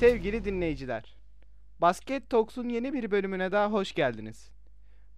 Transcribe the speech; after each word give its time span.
Sevgili 0.00 0.44
dinleyiciler, 0.44 1.16
Basket 1.78 2.30
Talks'un 2.30 2.68
yeni 2.68 2.92
bir 2.92 3.10
bölümüne 3.10 3.52
daha 3.52 3.72
hoş 3.72 3.92
geldiniz. 3.92 4.50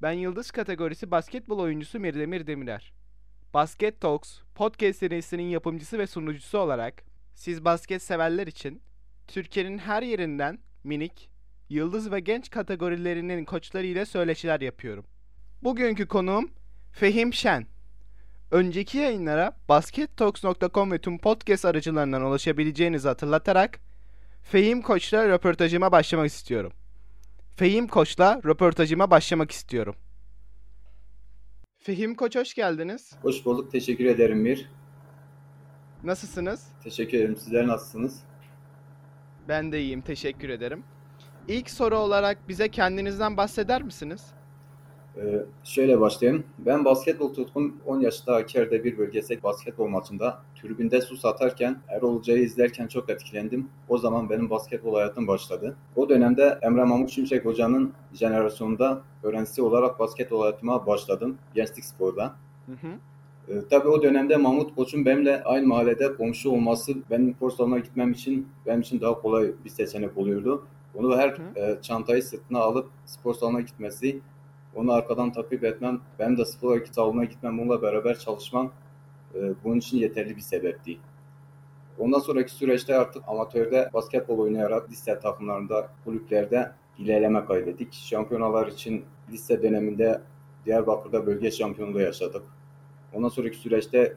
Ben 0.03 0.12
Yıldız 0.12 0.51
kategorisi 0.51 1.11
basketbol 1.11 1.59
oyuncusu 1.59 2.01
Mirdemir 2.01 2.46
Demirer. 2.46 2.93
Basket 3.55 4.00
Talks, 4.00 4.39
podcast 4.55 4.99
serisinin 4.99 5.43
yapımcısı 5.43 5.99
ve 5.99 6.07
sunucusu 6.07 6.59
olarak 6.59 7.03
siz 7.35 7.64
basket 7.64 8.03
severler 8.03 8.46
için 8.46 8.82
Türkiye'nin 9.29 9.79
her 9.79 10.03
yerinden 10.03 10.58
minik, 10.85 11.30
yıldız 11.69 12.13
ve 12.13 12.21
genç 12.21 12.50
kategorilerinin 12.50 13.44
koçları 13.44 13.86
ile 13.86 14.07
söyleşiler 14.07 14.61
yapıyorum. 14.61 15.05
Bugünkü 15.63 16.08
konuğum 16.08 16.50
Fehim 16.93 17.35
Şen. 17.35 17.67
Önceki 18.50 18.99
yayınlara 18.99 19.57
baskettalks.com 19.69 20.93
ve 20.93 20.99
tüm 20.99 21.19
podcast 21.19 21.64
aracılarından 21.64 22.22
ulaşabileceğinizi 22.22 23.08
hatırlatarak 23.08 23.92
Fehim 24.43 24.82
Koç'la 24.82 25.29
röportajıma 25.29 25.93
başlamak 25.93 26.27
istiyorum. 26.27 26.73
Fehim 27.57 27.89
Koç'la 27.89 28.41
röportajıma 28.45 29.11
başlamak 29.11 29.50
istiyorum. 29.50 29.95
Fehim 31.79 32.14
Koç 32.14 32.37
hoş 32.37 32.55
geldiniz. 32.55 33.12
Hoş 33.23 33.45
bulduk. 33.45 33.73
Teşekkür 33.73 34.05
ederim 34.05 34.39
Mir. 34.39 34.70
Nasılsınız? 36.05 36.67
Teşekkür 36.84 37.19
ederim. 37.19 37.36
Sizler 37.36 37.67
nasılsınız? 37.67 38.23
Ben 39.48 39.73
de 39.73 39.81
iyiyim, 39.81 40.00
teşekkür 40.00 40.48
ederim. 40.48 40.84
İlk 41.48 41.70
soru 41.70 41.97
olarak 41.97 42.48
bize 42.48 42.69
kendinizden 42.69 43.36
bahseder 43.36 43.83
misiniz? 43.83 44.27
Ee, 45.16 45.44
şöyle 45.64 46.00
başlayayım. 46.00 46.44
Ben 46.58 46.84
basketbol 46.84 47.34
tutkum 47.34 47.77
10 47.86 48.00
yaşında 48.00 48.34
Hakkari'de 48.34 48.84
bir 48.84 48.98
bölgesel 48.98 49.42
basketbol 49.42 49.88
maçında 49.88 50.42
tribünde 50.62 51.00
su 51.00 51.16
satarken 51.16 51.77
Erol 51.88 52.19
Hoca'yı 52.19 52.42
izlerken 52.42 52.86
çok 52.86 53.10
etkilendim. 53.10 53.69
O 53.88 53.98
zaman 53.98 54.30
benim 54.30 54.50
basketbol 54.50 54.94
hayatım 54.94 55.27
başladı. 55.27 55.77
O 55.96 56.08
dönemde 56.08 56.58
Emre 56.62 56.84
Mahmut 56.84 57.10
Şimşek 57.10 57.44
Hoca'nın 57.44 57.92
jenerasyonunda 58.12 59.02
öğrencisi 59.22 59.62
olarak 59.62 59.98
basketbol 59.98 60.41
hayatıma 60.41 60.86
başladım. 60.86 61.38
Gençlik 61.54 61.84
sporda. 61.84 62.34
Hı 62.66 62.72
hı. 62.72 62.92
Ee, 63.48 63.69
tabii 63.70 63.88
o 63.88 64.02
dönemde 64.02 64.36
Mahmut 64.36 64.74
Koç'un 64.74 65.04
benimle 65.06 65.42
aynı 65.44 65.66
mahallede 65.66 66.14
komşu 66.14 66.50
olması 66.50 66.92
benim 67.10 67.34
spor 67.34 67.50
salonuna 67.50 67.78
gitmem 67.78 68.12
için 68.12 68.48
benim 68.66 68.80
için 68.80 69.00
daha 69.00 69.20
kolay 69.20 69.52
bir 69.64 69.70
seçenek 69.70 70.19
oluyordu. 70.19 70.66
Onu 70.94 71.16
her 71.16 71.28
Hı. 71.30 71.60
e, 71.60 71.78
çantayı 71.82 72.22
sırtına 72.22 72.58
alıp 72.58 72.91
spor 73.06 73.34
salonuna 73.34 73.60
gitmesi, 73.60 74.20
onu 74.77 74.92
arkadan 74.92 75.33
takip 75.33 75.65
etmem, 75.65 76.01
benim 76.19 76.39
de 76.39 76.45
spor 76.45 76.84
salonuna 76.84 77.25
gitmem, 77.25 77.61
onunla 77.61 77.83
beraber 77.83 78.19
çalışmam 78.19 78.73
e, 79.34 79.53
bunun 79.65 79.78
için 79.78 79.98
yeterli 79.98 80.37
bir 80.37 80.41
sebepti. 80.41 80.98
Ondan 81.98 82.19
sonraki 82.19 82.53
süreçte 82.53 82.97
artık 82.97 83.23
amatörde 83.27 83.91
basketbol 83.95 84.39
oynayarak 84.39 84.91
lise 84.91 85.20
takımlarında, 85.20 85.89
kulüplerde 86.05 86.73
ilerleme 86.98 87.45
kaydettik. 87.45 87.93
Şampiyonalar 87.93 88.67
için 88.67 89.05
lise 89.33 89.62
döneminde 89.62 90.20
Diyarbakır'da 90.67 91.27
bölge 91.27 91.50
şampiyonluğu 91.50 92.00
yaşadık. 92.00 92.43
Ondan 93.12 93.28
sonraki 93.28 93.56
süreçte 93.56 94.17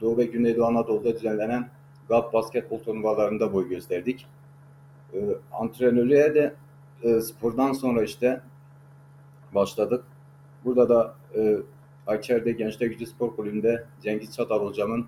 Doğu 0.00 0.16
ve 0.16 0.24
Güneydoğu 0.24 0.66
Anadolu'da 0.66 1.14
düzenlenen 1.14 1.68
GAP 2.08 2.32
basketbol 2.32 2.78
turnuvalarında 2.78 3.52
boy 3.52 3.68
gösterdik. 3.68 4.26
Ee, 5.14 5.18
antrenörlüğe 5.52 6.34
de 6.34 6.54
e, 7.02 7.20
spordan 7.20 7.72
sonra 7.72 8.02
işte 8.02 8.40
başladık. 9.54 10.04
Burada 10.64 10.88
da 10.88 11.14
e, 11.36 11.56
Hakkari'de 12.06 12.52
Gençler 12.52 12.86
Gücü 12.86 13.06
Spor 13.06 13.36
Kulübü'nde 13.36 13.84
Cengiz 14.02 14.36
Çatal 14.36 14.66
hocamın 14.66 15.06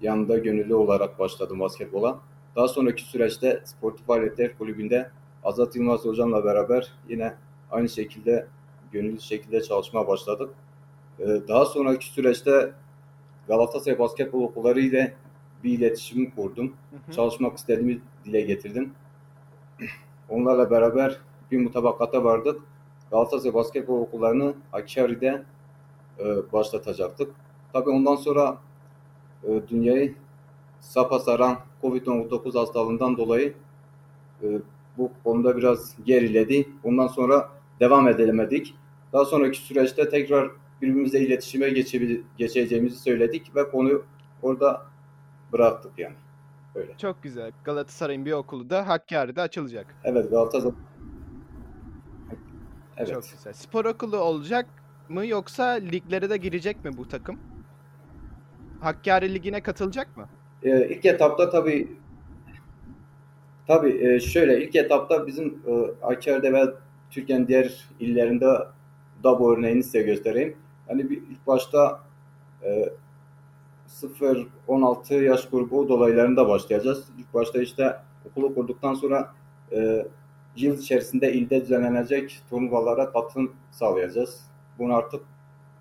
yanında 0.00 0.38
gönüllü 0.38 0.74
olarak 0.74 1.18
başladım 1.18 1.60
basketbola. 1.60 2.18
Daha 2.56 2.68
sonraki 2.68 3.02
süreçte 3.02 3.62
Sportif 3.64 4.06
Faaliyetler 4.06 4.58
Kulübü'nde 4.58 5.10
Azat 5.44 5.76
Yılmaz 5.76 6.04
hocamla 6.04 6.44
beraber 6.44 6.92
yine 7.08 7.34
aynı 7.70 7.88
şekilde 7.88 8.46
gönüllü 8.92 9.20
şekilde 9.20 9.62
çalışmaya 9.62 10.08
başladık. 10.08 10.50
Ee, 11.20 11.24
daha 11.48 11.64
sonraki 11.64 12.06
süreçte 12.06 12.72
Galatasaray 13.48 13.98
Basketbol 13.98 14.42
Okulları 14.42 14.80
ile 14.80 15.14
bir 15.64 15.78
iletişim 15.78 16.30
kurdum. 16.30 16.72
Hı 16.90 16.96
hı. 16.96 17.12
Çalışmak 17.12 17.58
istediğimi 17.58 18.00
dile 18.24 18.40
getirdim. 18.40 18.92
Onlarla 20.28 20.70
beraber 20.70 21.20
bir 21.50 21.58
mutabakata 21.58 22.24
vardık. 22.24 22.60
Galatasaray 23.10 23.54
Basketbol 23.54 24.00
Okullarını 24.00 24.54
Hakkari'de 24.72 25.44
e, 26.18 26.52
başlatacaktık. 26.52 27.34
Tabii 27.72 27.90
ondan 27.90 28.16
sonra 28.16 28.58
e, 29.44 29.68
dünyayı 29.68 30.14
sapasaran 30.80 31.58
Covid-19 31.82 32.58
hastalığından 32.58 33.16
dolayı 33.16 33.54
e, 34.42 34.46
bu 34.98 35.10
konuda 35.24 35.56
biraz 35.56 35.96
geriledi. 36.04 36.68
Ondan 36.84 37.06
sonra 37.06 37.50
devam 37.80 38.08
edemedik. 38.08 38.74
Daha 39.12 39.24
sonraki 39.24 39.58
süreçte 39.58 40.08
tekrar 40.08 40.50
birbirimize 40.82 41.20
iletişime 41.20 41.70
geçeceğimizi 42.38 42.96
söyledik 42.96 43.56
ve 43.56 43.70
konuyu 43.70 44.04
orada 44.42 44.82
bıraktık 45.52 45.98
yani. 45.98 46.14
Öyle. 46.74 46.96
Çok 46.98 47.22
güzel. 47.22 47.52
Galatasaray'ın 47.64 48.24
bir 48.24 48.32
okulu 48.32 48.70
da 48.70 48.88
Hakkari'de 48.88 49.42
açılacak. 49.42 49.86
Evet 50.04 50.30
Galatasaray. 50.30 50.74
Evet. 52.96 53.08
Çok 53.08 53.22
güzel. 53.22 53.52
Spor 53.52 53.84
okulu 53.84 54.16
olacak 54.16 54.66
mı 55.08 55.26
yoksa 55.26 55.64
liglere 55.66 56.30
de 56.30 56.36
girecek 56.36 56.84
mi 56.84 56.96
bu 56.96 57.08
takım? 57.08 57.40
Hakkari 58.80 59.34
Ligi'ne 59.34 59.62
katılacak 59.62 60.16
mı? 60.16 60.28
Ee, 60.62 60.88
ilk 60.88 61.04
etapta 61.04 61.50
tabii 61.50 61.96
tabii 63.66 64.06
e, 64.06 64.20
şöyle 64.20 64.64
ilk 64.64 64.76
etapta 64.76 65.26
bizim 65.26 65.62
e, 65.66 65.72
Hakkari'de 66.00 66.52
ve 66.52 66.64
Türkiye'nin 67.10 67.48
diğer 67.48 67.84
illerinde 68.00 68.46
da 69.24 69.38
bu 69.40 69.54
örneğini 69.54 69.82
size 69.82 70.02
göstereyim. 70.02 70.56
Hani 70.88 71.10
bir, 71.10 71.16
ilk 71.16 71.46
başta 71.46 72.00
e, 72.62 72.92
0-16 73.88 75.22
yaş 75.22 75.48
grubu 75.48 75.88
dolaylarında 75.88 76.48
başlayacağız. 76.48 77.04
İlk 77.18 77.34
başta 77.34 77.62
işte 77.62 77.96
okulu 78.30 78.54
kurduktan 78.54 78.94
sonra 78.94 79.34
e, 79.72 80.06
yıl 80.56 80.78
içerisinde 80.78 81.32
ilde 81.32 81.60
düzenlenecek 81.60 82.42
turnuvalara 82.50 83.12
katılım 83.12 83.52
sağlayacağız. 83.70 84.40
Bunu 84.78 84.94
artık 84.94 85.20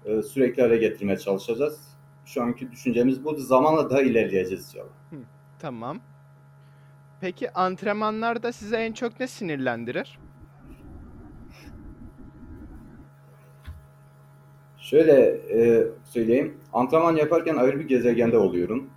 e, 0.06 0.22
sürekli 0.22 0.62
hale 0.62 0.78
getirmeye 0.78 1.18
çalışacağız. 1.18 1.80
Şu 2.26 2.44
anki 2.44 2.72
düşüncemiz 2.72 3.26
bu. 3.26 3.36
Zamanla 3.36 3.90
daha 3.90 4.02
ilerleyeceğiz 4.02 4.68
inşallah. 4.70 4.94
Tamam. 5.60 6.00
Peki 7.22 7.52
antrenmanlarda 7.52 8.52
size 8.52 8.78
en 8.78 8.94
çok 8.94 9.20
ne 9.20 9.28
sinirlendirir? 9.28 10.20
Şöyle 14.78 15.14
e, 15.52 15.88
söyleyeyim. 16.04 16.58
Antrenman 16.74 17.16
yaparken 17.16 17.56
ayrı 17.56 17.80
bir 17.80 17.88
gezegende 17.88 18.38
oluyorum. 18.38 18.90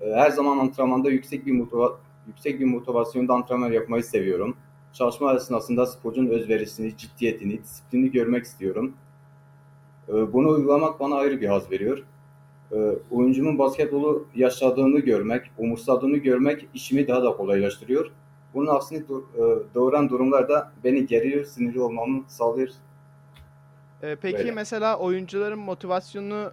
E, 0.00 0.12
her 0.12 0.30
zaman 0.30 0.58
antrenmanda 0.58 1.10
yüksek 1.10 1.46
bir 1.46 1.52
motiva 1.52 2.00
yüksek 2.26 2.60
bir 2.60 2.64
motivasyonda 2.64 3.34
antrenman 3.34 3.72
yapmayı 3.72 4.04
seviyorum. 4.04 4.56
Çalışma 4.92 5.34
esnasında 5.34 5.86
sporcunun 5.86 6.30
özverisini, 6.30 6.96
ciddiyetini, 6.96 7.62
disiplini 7.62 8.10
görmek 8.10 8.44
istiyorum. 8.44 8.94
E, 10.08 10.32
bunu 10.32 10.48
uygulamak 10.48 11.00
bana 11.00 11.14
ayrı 11.14 11.40
bir 11.40 11.48
haz 11.48 11.70
veriyor. 11.70 12.04
E, 12.72 12.76
oyuncumun 13.10 13.58
basketbolu 13.58 14.26
yaşadığını 14.34 15.00
görmek, 15.00 15.50
umursadığını 15.58 16.16
görmek 16.16 16.66
işimi 16.74 17.08
daha 17.08 17.22
da 17.22 17.36
kolaylaştırıyor. 17.36 18.10
Bunun 18.54 18.66
aksini 18.66 18.98
e, 18.98 19.04
doğuran 19.74 20.08
durumlar 20.08 20.48
da 20.48 20.72
beni 20.84 21.06
geriyor, 21.06 21.44
sinirli 21.44 21.80
olmamı 21.80 22.24
sağlıyor. 22.28 22.68
Ee, 24.02 24.16
peki 24.22 24.38
Böyle. 24.38 24.52
mesela 24.52 24.98
oyuncuların 24.98 25.58
motivasyonunu 25.58 26.52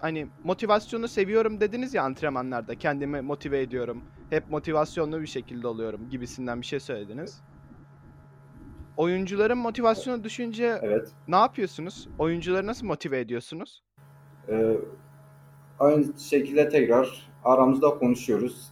hani 0.00 0.26
motivasyonu 0.44 1.08
seviyorum 1.08 1.60
dediniz 1.60 1.94
ya 1.94 2.02
antrenmanlarda 2.02 2.74
kendimi 2.74 3.20
motive 3.20 3.60
ediyorum. 3.60 4.02
Hep 4.30 4.50
motivasyonlu 4.50 5.20
bir 5.20 5.26
şekilde 5.26 5.66
oluyorum 5.66 6.00
gibisinden 6.10 6.60
bir 6.60 6.66
şey 6.66 6.80
söylediniz. 6.80 7.40
Oyuncuların 8.96 9.58
motivasyonu 9.58 10.24
düşünce 10.24 10.78
Evet. 10.82 11.08
ne 11.28 11.36
yapıyorsunuz? 11.36 12.08
Oyuncuları 12.18 12.66
nasıl 12.66 12.86
motive 12.86 13.20
ediyorsunuz? 13.20 13.82
Ee, 14.48 14.76
aynı 15.80 16.18
şekilde 16.18 16.68
tekrar 16.68 17.28
aramızda 17.44 17.90
konuşuyoruz. 17.98 18.68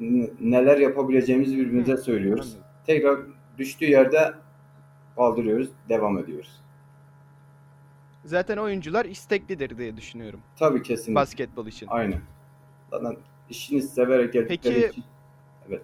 N- 0.00 0.30
neler 0.40 0.78
yapabileceğimizi 0.78 1.56
birbirimize 1.56 1.92
Hı, 1.92 1.96
söylüyoruz. 1.96 2.56
Tekrar 2.86 3.18
düştüğü 3.58 3.84
yerde 3.86 4.32
kaldırıyoruz, 5.16 5.68
devam 5.88 6.18
ediyoruz. 6.18 6.60
Zaten 8.24 8.56
oyuncular 8.56 9.04
isteklidir 9.04 9.78
diye 9.78 9.96
düşünüyorum 9.96 10.40
Tabii 10.58 10.82
kesinlikle. 10.82 11.14
basketbol 11.14 11.66
için. 11.66 11.86
Aynen. 11.90 12.20
Zaten 12.90 13.16
işini 13.50 13.82
severek 13.82 14.32
Peki- 14.32 14.68
için. 14.86 15.04
Evet. 15.68 15.82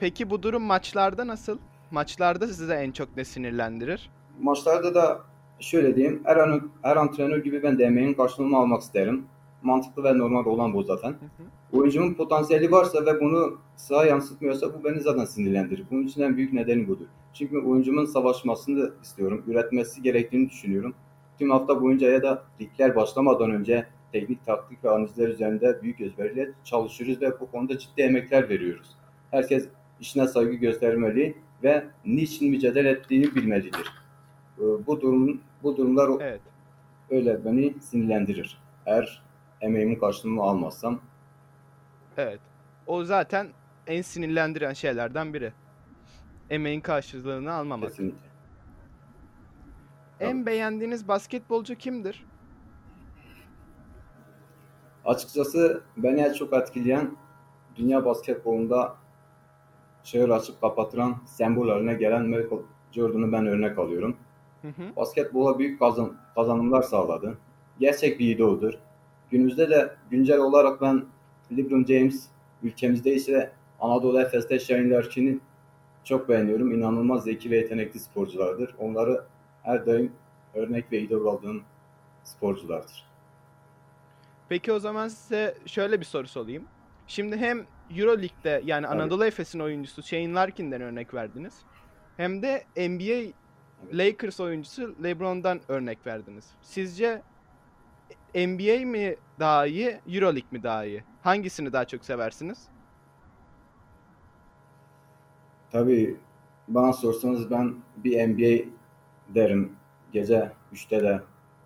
Peki 0.00 0.30
bu 0.30 0.42
durum 0.42 0.62
maçlarda 0.62 1.26
nasıl? 1.26 1.58
Maçlarda 1.90 2.46
sizi 2.46 2.72
en 2.72 2.90
çok 2.90 3.16
ne 3.16 3.24
sinirlendirir? 3.24 4.10
Maçlarda 4.40 4.94
da 4.94 5.20
şöyle 5.60 5.96
diyeyim, 5.96 6.20
her, 6.24 6.36
an, 6.36 6.70
her 6.82 6.96
antrenör 6.96 7.38
gibi 7.38 7.62
ben 7.62 7.78
de 7.78 7.84
emeğin 7.84 8.14
karşılığını 8.14 8.56
almak 8.56 8.82
isterim. 8.82 9.26
mantıklı 9.62 10.04
ve 10.04 10.18
normal 10.18 10.46
olan 10.46 10.74
bu 10.74 10.82
zaten. 10.82 11.08
Hı 11.08 11.14
hı. 11.14 11.78
Oyuncumun 11.78 12.14
potansiyeli 12.14 12.70
varsa 12.72 13.06
ve 13.06 13.20
bunu 13.20 13.58
sahaya 13.76 14.10
yansıtmıyorsa 14.10 14.74
bu 14.74 14.84
beni 14.84 15.00
zaten 15.00 15.24
sinirlendirir. 15.24 15.84
Bunun 15.90 16.06
için 16.06 16.22
en 16.22 16.36
büyük 16.36 16.52
nedeni 16.52 16.88
budur. 16.88 17.06
Çünkü 17.34 17.58
oyuncumun 17.58 18.04
savaşmasını 18.04 18.90
istiyorum. 19.02 19.44
Üretmesi 19.46 20.02
gerektiğini 20.02 20.50
düşünüyorum. 20.50 20.94
Tüm 21.38 21.50
hafta 21.50 21.82
boyunca 21.82 22.10
ya 22.10 22.22
da 22.22 22.42
ligler 22.60 22.96
başlamadan 22.96 23.50
önce 23.50 23.86
teknik, 24.12 24.46
taktik 24.46 24.84
ve 24.84 24.90
analizler 24.90 25.28
üzerinde 25.28 25.82
büyük 25.82 26.00
özveriyle 26.00 26.52
çalışıyoruz 26.64 27.22
ve 27.22 27.40
bu 27.40 27.50
konuda 27.50 27.78
ciddi 27.78 28.02
emekler 28.02 28.48
veriyoruz. 28.48 28.96
Herkes 29.30 29.68
işine 30.00 30.28
saygı 30.28 30.52
göstermeli 30.54 31.38
ve 31.62 31.86
niçin 32.04 32.50
mücadele 32.50 32.90
ettiğini 32.90 33.34
bilmelidir. 33.34 33.92
Ee, 34.58 34.62
Bu 34.86 35.00
durum 35.00 35.40
bu 35.62 35.76
durumlar 35.76 36.10
Evet. 36.20 36.40
öyle 37.10 37.44
beni 37.44 37.74
sinirlendirir. 37.80 38.58
Eğer 38.86 39.22
emeğimin 39.60 39.96
karşılığını 39.96 40.42
almazsam 40.42 41.00
Evet. 42.16 42.40
O 42.86 43.04
zaten 43.04 43.48
en 43.86 44.02
sinirlendiren 44.02 44.72
şeylerden 44.72 45.34
biri. 45.34 45.52
Emeğin 46.50 46.80
karşılığını 46.80 47.52
almamak. 47.52 47.88
kesinlikle. 47.88 48.28
En 50.20 50.46
beğendiğiniz 50.46 51.08
basketbolcu 51.08 51.74
kimdir? 51.74 52.24
Açıkçası 55.04 55.82
beni 55.96 56.20
en 56.20 56.32
çok 56.32 56.52
etkileyen 56.52 57.16
dünya 57.76 58.04
basketbolunda 58.04 58.96
çığır 60.08 60.28
açıp 60.28 60.60
kapatıran 60.60 61.16
sembol 61.26 61.68
haline 61.68 61.94
gelen 61.94 62.22
Michael 62.22 62.62
Jordan'ı 62.92 63.32
ben 63.32 63.46
örnek 63.46 63.78
alıyorum. 63.78 64.16
Hı 64.62 64.68
hı. 64.68 64.96
Basketbola 64.96 65.58
büyük 65.58 65.78
kazan, 65.78 66.16
kazanımlar 66.34 66.82
sağladı. 66.82 67.38
Gerçek 67.80 68.18
bir 68.18 68.36
idoldur. 68.36 68.74
Günümüzde 69.30 69.70
de 69.70 69.94
güncel 70.10 70.38
olarak 70.38 70.80
ben 70.80 71.04
LeBron 71.56 71.84
James 71.84 72.28
ülkemizde 72.62 73.14
ise 73.14 73.52
Anadolu 73.80 74.20
Efes'te 74.20 74.58
Shane 74.58 74.90
Larkin'i 74.90 75.38
çok 76.04 76.28
beğeniyorum. 76.28 76.72
İnanılmaz 76.72 77.24
zeki 77.24 77.50
ve 77.50 77.56
yetenekli 77.56 78.00
sporculardır. 78.00 78.74
Onları 78.78 79.24
her 79.62 79.86
daim 79.86 80.12
örnek 80.54 80.92
ve 80.92 81.00
idol 81.00 81.26
aldığım 81.26 81.62
sporculardır. 82.24 83.04
Peki 84.48 84.72
o 84.72 84.78
zaman 84.78 85.08
size 85.08 85.54
şöyle 85.66 86.00
bir 86.00 86.04
soru 86.04 86.28
sorayım. 86.28 86.64
Şimdi 87.06 87.36
hem 87.36 87.66
Euroleague'de 87.96 88.62
yani 88.64 88.86
Tabii. 88.86 89.02
Anadolu 89.02 89.24
Efes'in 89.24 89.60
oyuncusu 89.60 90.02
Shane 90.02 90.34
Larkin'den 90.34 90.80
örnek 90.80 91.14
verdiniz. 91.14 91.54
Hem 92.16 92.42
de 92.42 92.64
NBA 92.76 93.32
Lakers 93.92 94.40
oyuncusu 94.40 94.94
LeBron'dan 95.02 95.60
örnek 95.68 96.06
verdiniz. 96.06 96.44
Sizce 96.62 97.22
NBA 98.34 98.86
mi 98.86 99.16
daha 99.38 99.66
iyi, 99.66 100.00
Euroleague 100.08 100.48
mi 100.50 100.62
daha 100.62 100.84
iyi? 100.84 101.04
Hangisini 101.22 101.72
daha 101.72 101.84
çok 101.84 102.04
seversiniz? 102.04 102.68
Tabii 105.70 106.16
bana 106.68 106.92
sorsanız 106.92 107.50
ben 107.50 107.74
bir 107.96 108.28
NBA 108.28 108.70
derim. 109.34 109.72
Gece 110.12 110.52
3'te 110.72 111.02
de 111.02 111.20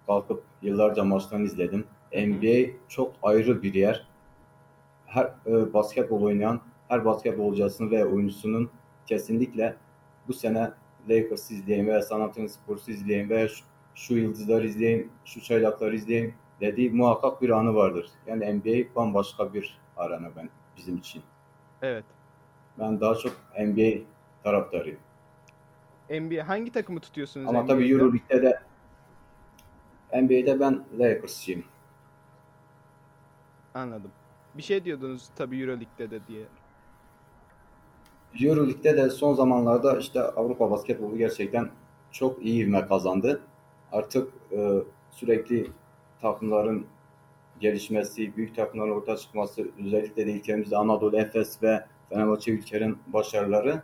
kalkıp 0.07 0.43
yıllarca 0.63 1.05
maçlarını 1.05 1.47
izledim. 1.47 1.85
NBA 2.13 2.73
çok 2.89 3.15
ayrı 3.23 3.63
bir 3.63 3.75
yer. 3.75 4.07
Her 5.13 5.25
e, 5.47 5.73
basketbol 5.73 6.23
oynayan 6.23 6.61
her 6.89 7.05
basketbolcusının 7.05 7.91
ve 7.91 8.05
oyuncusunun 8.05 8.71
kesinlikle 9.07 9.77
bu 10.29 10.33
sene 10.33 10.73
Lakers'ı 11.09 11.55
izleyin 11.55 11.87
veya 11.87 12.03
San 12.03 12.21
Antonio 12.21 12.49
Spurs'u 12.49 12.91
izleyin 12.91 13.29
veya 13.29 13.49
şu, 13.49 13.65
şu 13.95 14.15
yıldızları 14.15 14.67
izleyin, 14.67 15.11
şu 15.25 15.41
çaylakları 15.43 15.97
izleyin 15.97 16.35
dediği 16.61 16.91
muhakkak 16.91 17.43
bir 17.43 17.51
anı 17.51 17.75
vardır. 17.75 18.11
Yani 18.27 18.55
NBA 18.55 18.95
bambaşka 18.97 19.55
bir 19.55 19.79
arena 19.97 20.31
ben 20.37 20.49
bizim 20.77 20.97
için. 20.97 21.23
Evet. 21.83 22.05
Ben 22.79 23.01
daha 23.01 23.15
çok 23.15 23.33
NBA 23.59 24.05
taraftarıyım. 24.45 24.99
NBA 26.11 26.49
hangi 26.49 26.73
takımı 26.73 27.01
tutuyorsunuz 27.01 27.49
Ama 27.49 27.63
NBA'de? 27.63 27.73
tabii 27.73 27.93
Euroleague'de 27.93 28.43
de 28.43 28.61
NBA'de 30.23 30.61
ben 30.61 30.85
Lakers'çıyım. 30.99 31.65
Anladım. 33.75 34.11
Bir 34.57 34.63
şey 34.63 34.85
diyordunuz 34.85 35.29
tabii 35.37 35.61
Euroleague'de 35.61 36.11
de 36.11 36.27
diye. 36.27 36.45
Euroleague'de 38.41 38.97
de 38.97 39.11
son 39.11 39.35
zamanlarda 39.35 39.99
işte 39.99 40.23
Avrupa 40.23 40.71
basketbolu 40.71 41.19
gerçekten 41.19 41.71
çok 42.13 42.45
iyi 42.45 42.65
ivme 42.65 42.87
kazandı. 42.87 43.43
Artık 43.93 44.33
e, 44.53 44.79
sürekli 45.11 45.71
takımların 46.21 46.87
gelişmesi, 47.61 48.37
büyük 48.37 48.57
takımların 48.57 48.91
ortaya 48.91 49.17
çıkması, 49.17 49.71
özellikle 49.87 50.27
de 50.27 50.33
ülkemizde 50.33 50.77
Anadolu 50.77 51.19
Efes 51.19 51.63
ve 51.63 51.87
Fenerbahçe 52.09 52.53
ülkenin 52.53 52.99
başarıları 53.07 53.83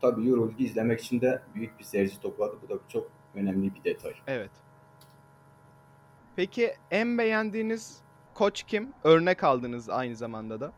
tabii 0.00 0.28
Euroleague'i 0.28 0.64
izlemek 0.64 1.00
için 1.00 1.20
de 1.20 1.42
büyük 1.54 1.78
bir 1.78 1.84
seyirci 1.84 2.20
topladı. 2.20 2.56
Bu 2.62 2.68
da 2.68 2.78
çok 2.88 3.10
önemli 3.34 3.74
bir 3.74 3.84
detay. 3.84 4.12
Evet. 4.26 4.50
Peki 6.36 6.74
en 6.90 7.18
beğendiğiniz 7.18 8.00
koç 8.36 8.62
kim? 8.62 8.88
Örnek 9.04 9.44
aldınız 9.44 9.90
aynı 9.90 10.16
zamanda 10.16 10.60
da. 10.60 10.72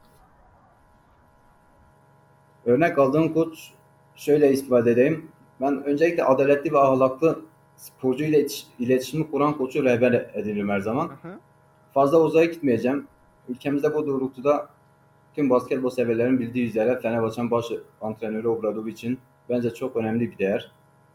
Örnek 2.67 2.99
aldığım 2.99 3.33
koç 3.33 3.71
şöyle 4.17 4.53
istifade 4.53 4.91
edeyim. 4.91 5.31
Ben 5.61 5.85
öncelikle 5.85 6.25
adaletli 6.25 6.73
ve 6.73 6.79
ahlaklı 6.79 7.41
sporcu 7.77 8.25
ile 8.25 8.41
iletiş- 8.41 8.67
iletişimi 8.79 9.31
kuran 9.31 9.59
koçu 9.59 9.85
rehber 9.85 10.13
edinirim 10.13 10.69
her 10.69 10.81
zaman. 10.81 11.09
Hı 11.09 11.29
hı. 11.29 11.39
Fazla 11.95 12.21
uzaya 12.21 12.47
gitmeyeceğim. 12.47 13.07
Ülkemizde 13.49 13.95
bu 13.95 14.07
doğrultuda 14.07 14.69
tüm 15.35 15.51
basketbol 15.51 15.91
severlerin 15.91 16.41
bildiği 16.41 16.69
üzere 16.69 17.01
Fenerbahçe'nin 17.01 17.51
baş 17.51 17.65
antrenörü 18.01 18.49
Obradovic'in 18.49 19.19
bence 19.49 19.75
çok 19.75 19.97
önemli 19.97 20.31
bir 20.31 20.39
değer. 20.39 20.73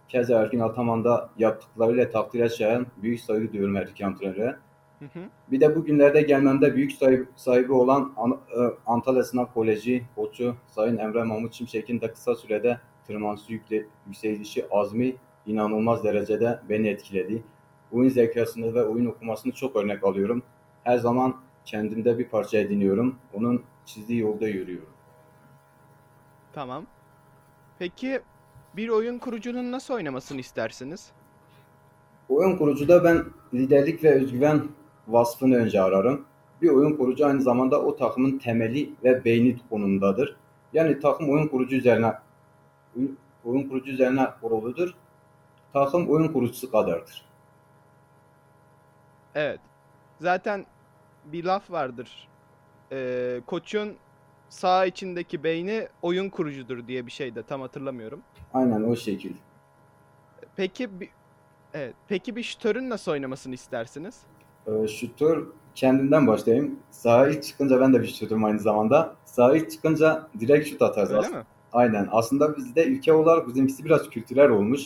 Keza 0.10 0.42
Ergin 0.42 0.60
Ataman 0.60 1.04
da 1.04 1.30
yaptıklarıyla 1.38 2.10
takdire 2.10 2.50
şayan 2.50 2.86
büyük 3.02 3.20
saygı 3.22 3.54
duyuyorum 3.54 3.78
iki 3.78 4.06
antrenöre. 4.06 4.56
Hı 5.04 5.20
hı. 5.20 5.24
Bir 5.52 5.62
de 5.62 5.76
bugünlerde 5.76 6.22
gelmemde 6.22 6.76
büyük 6.76 6.92
sahibi, 6.92 7.26
sahibi 7.36 7.74
olan 7.74 8.14
An- 8.18 8.32
e, 8.32 8.60
Antalya 8.86 9.24
Sınav 9.24 9.46
Koleji 9.46 10.04
koçu 10.16 10.56
Sayın 10.68 10.98
Emre 10.98 11.24
Mahmut 11.24 11.54
Şimşek'in 11.54 12.02
de 12.02 12.12
kısa 12.12 12.36
sürede 12.36 12.80
tırmanışı 13.08 13.54
yükle, 13.54 13.86
yükselişi 14.08 14.66
azmi 14.72 15.16
inanılmaz 15.46 16.04
derecede 16.04 16.60
beni 16.70 16.88
etkiledi. 16.88 17.44
Oyun 17.92 18.10
zekasını 18.10 18.74
ve 18.74 18.84
oyun 18.84 19.06
okumasını 19.06 19.52
çok 19.52 19.76
örnek 19.76 20.04
alıyorum. 20.04 20.44
Her 20.84 20.98
zaman 20.98 21.36
kendimde 21.66 22.20
bir 22.20 22.28
parça 22.28 22.58
ediniyorum. 22.58 23.16
Onun 23.34 23.64
çizdiği 23.86 24.20
yolda 24.20 24.48
yürüyorum. 24.48 24.90
Tamam. 26.54 26.86
Peki 27.80 28.22
bir 28.78 28.90
oyun 28.90 29.18
kurucunun 29.18 29.72
nasıl 29.72 29.94
oynamasını 29.94 30.40
istersiniz? 30.40 31.12
Oyun 32.30 32.58
kurucuda 32.58 33.04
ben 33.04 33.24
liderlik 33.54 34.04
ve 34.04 34.12
özgüven 34.12 34.64
vasfını 35.08 35.56
önce 35.56 35.82
ararım. 35.82 36.26
Bir 36.62 36.70
oyun 36.70 36.98
kurucu 36.98 37.26
aynı 37.26 37.42
zamanda 37.42 37.82
o 37.82 37.96
takımın 37.96 38.38
temeli 38.38 38.90
ve 39.04 39.26
beyni 39.26 39.58
konumundadır. 39.70 40.36
Yani 40.74 41.00
takım 41.00 41.30
oyun 41.30 41.48
kurucu 41.48 41.76
üzerine 41.76 42.14
oyun- 42.98 43.18
oyun 43.46 43.70
kurucu 43.70 43.92
üzerine 43.92 44.28
kuruludur. 44.42 44.96
Takım 45.74 46.10
oyun 46.10 46.28
kurucusu 46.34 46.72
kadardır. 46.72 47.26
Evet. 49.36 49.60
Zaten 50.22 50.66
bir 51.26 51.44
laf 51.44 51.72
vardır. 51.72 52.28
Ee, 52.92 53.42
koçun 53.48 53.96
sağ 54.50 54.86
içindeki 54.86 55.44
beyni 55.44 55.88
oyun 56.02 56.30
kurucudur 56.30 56.88
diye 56.88 57.06
bir 57.06 57.12
şey 57.12 57.36
de 57.36 57.44
tam 57.44 57.62
hatırlamıyorum. 57.62 58.22
Aynen 58.54 58.84
o 58.84 58.96
şekil. 58.96 59.34
Peki 60.56 61.00
bir 61.00 61.10
Evet. 61.74 61.96
Peki 62.08 62.36
bir 62.36 62.44
şütörün 62.44 62.90
nasıl 62.90 63.12
oynamasını 63.12 63.54
istersiniz? 63.54 64.22
Ee, 64.68 64.88
şutör 64.88 65.44
kendimden 65.76 66.28
başlayayım. 66.28 66.80
İlk 67.06 67.44
çıkınca 67.44 67.80
ben 67.80 67.94
de 67.94 68.02
bir 68.02 68.08
şutörüm 68.08 68.44
aynı 68.44 68.60
zamanda. 68.60 69.16
İlk 69.54 69.72
çıkınca 69.72 70.28
direkt 70.40 70.70
şut 70.70 70.82
atarız. 70.82 71.12
Öyle 71.12 71.20
aslında. 71.20 71.38
mi? 71.38 71.46
Aynen. 71.74 72.08
Aslında 72.12 72.58
bizde 72.58 72.86
ülke 72.86 73.14
olarak 73.14 73.48
bizimkisi 73.48 73.86
biraz 73.86 74.10
kültürel 74.10 74.50
olmuş. 74.50 74.82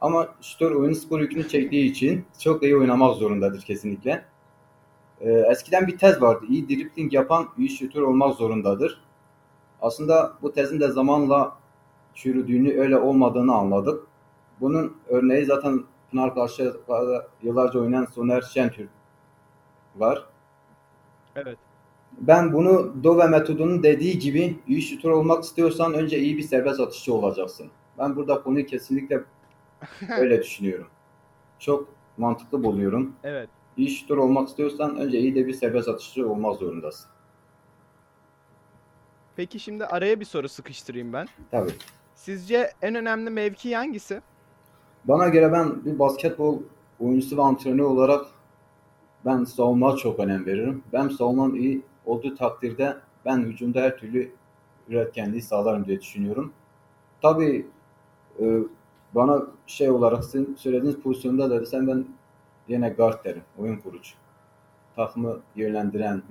Ama 0.00 0.28
şutör 0.40 0.70
oyun 0.70 0.92
skor 0.92 1.20
yükünü 1.20 1.48
çektiği 1.48 1.90
için 1.90 2.24
çok 2.38 2.62
iyi 2.62 2.76
oynamak 2.76 3.16
zorundadır 3.16 3.60
kesinlikle. 3.60 4.24
Ee, 5.20 5.30
eskiden 5.30 5.86
bir 5.86 5.98
tez 5.98 6.22
vardı. 6.22 6.44
İyi 6.48 6.68
dribling 6.68 7.12
yapan 7.12 7.48
iyi 7.58 7.68
şutör 7.68 8.02
olmak 8.02 8.34
zorundadır. 8.34 9.02
Aslında 9.80 10.32
bu 10.42 10.52
tezin 10.52 10.80
de 10.80 10.88
zamanla 10.88 11.56
çürüdüğünü, 12.14 12.80
öyle 12.80 12.96
olmadığını 12.96 13.54
anladık. 13.54 14.06
Bunun 14.60 14.96
örneği 15.08 15.44
zaten 15.44 15.84
Pınar 16.10 16.34
Karşıyaka'da 16.34 17.26
yıllarca 17.42 17.80
oynayan 17.80 18.04
Soner 18.04 18.42
Şentürk 18.42 18.97
var. 20.00 20.26
Evet. 21.36 21.58
Ben 22.20 22.52
bunu 22.52 23.04
Dove 23.04 23.26
metodunun 23.26 23.82
dediği 23.82 24.18
gibi 24.18 24.56
iyi 24.66 24.82
şutör 24.82 25.10
olmak 25.10 25.44
istiyorsan 25.44 25.94
önce 25.94 26.18
iyi 26.18 26.36
bir 26.36 26.42
serbest 26.42 26.80
atışçı 26.80 27.14
olacaksın. 27.14 27.70
Ben 27.98 28.16
burada 28.16 28.42
konuyu 28.42 28.66
kesinlikle 28.66 29.24
öyle 30.18 30.42
düşünüyorum. 30.42 30.86
Çok 31.58 31.88
mantıklı 32.16 32.64
buluyorum. 32.64 33.12
Evet. 33.24 33.48
iyi 33.76 33.90
şutör 33.90 34.16
olmak 34.16 34.48
istiyorsan 34.48 34.96
önce 34.96 35.18
iyi 35.18 35.34
de 35.34 35.46
bir 35.46 35.52
serbest 35.52 35.88
atışçı 35.88 36.30
olmak 36.30 36.56
zorundasın. 36.56 37.10
Peki 39.36 39.60
şimdi 39.60 39.86
araya 39.86 40.20
bir 40.20 40.24
soru 40.24 40.48
sıkıştırayım 40.48 41.12
ben. 41.12 41.26
Tabii. 41.50 41.70
Sizce 42.14 42.72
en 42.82 42.94
önemli 42.94 43.30
mevki 43.30 43.76
hangisi? 43.76 44.20
Bana 45.04 45.28
göre 45.28 45.52
ben 45.52 45.84
bir 45.84 45.98
basketbol 45.98 46.58
oyuncusu 47.00 47.36
ve 47.36 47.42
antrenör 47.42 47.84
olarak 47.84 48.26
ben 49.24 49.44
savunmaya 49.44 49.96
çok 49.96 50.20
önem 50.20 50.46
veririm. 50.46 50.82
Ben 50.92 51.08
savunmam 51.08 51.56
iyi 51.56 51.82
olduğu 52.06 52.34
takdirde 52.34 52.96
ben 53.24 53.38
hücumda 53.38 53.80
her 53.80 53.96
türlü 53.96 54.32
üretkenliği 54.88 55.42
sağlarım 55.42 55.84
diye 55.84 56.00
düşünüyorum. 56.00 56.52
Tabii 57.22 57.66
e, 58.40 58.58
bana 59.14 59.42
şey 59.66 59.90
olarak 59.90 60.24
sizin 60.24 60.54
söylediğiniz 60.54 61.00
pozisyonda 61.00 61.50
da 61.50 61.66
sen 61.66 61.86
ben 61.86 62.06
yine 62.68 62.88
guard 62.88 63.24
derim. 63.24 63.42
Oyun 63.58 63.76
kurucu. 63.76 64.14
Takımı 64.96 65.40
yönlendiren, 65.56 66.22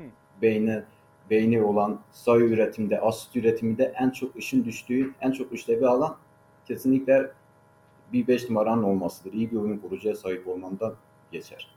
beyni 0.42 0.84
beyni 1.30 1.64
olan 1.64 2.00
sayı 2.12 2.46
üretimde, 2.46 3.00
asist 3.00 3.36
üretiminde 3.36 3.94
en 4.00 4.10
çok 4.10 4.36
işin 4.36 4.66
düştüğü, 4.66 5.14
en 5.22 5.32
çok 5.32 5.54
işlevi 5.54 5.88
alan 5.88 6.16
kesinlikle 6.68 7.32
bir 8.14 8.28
5 8.28 8.50
numaranın 8.50 8.84
olmasıdır. 8.84 9.34
İyi 9.34 9.52
bir 9.52 9.56
oyun 9.56 9.78
kurucuya 9.78 10.16
sahip 10.16 10.48
olmamdan 10.48 10.94
geçer. 11.32 11.77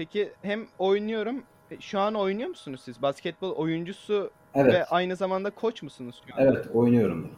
Peki 0.00 0.32
hem 0.42 0.66
oynuyorum. 0.78 1.42
e, 1.70 1.80
Şu 1.80 2.00
an 2.00 2.14
oynuyor 2.14 2.48
musunuz 2.48 2.80
siz? 2.84 3.02
Basketbol 3.02 3.50
oyuncusu 3.50 4.30
Evet. 4.54 4.74
ve 4.74 4.84
aynı 4.84 5.16
zamanda 5.16 5.50
koç 5.50 5.82
musunuz 5.82 6.22
şu 6.26 6.34
anda? 6.34 6.50
Evet, 6.52 6.66
oynuyorum 6.74 7.24
da. 7.24 7.28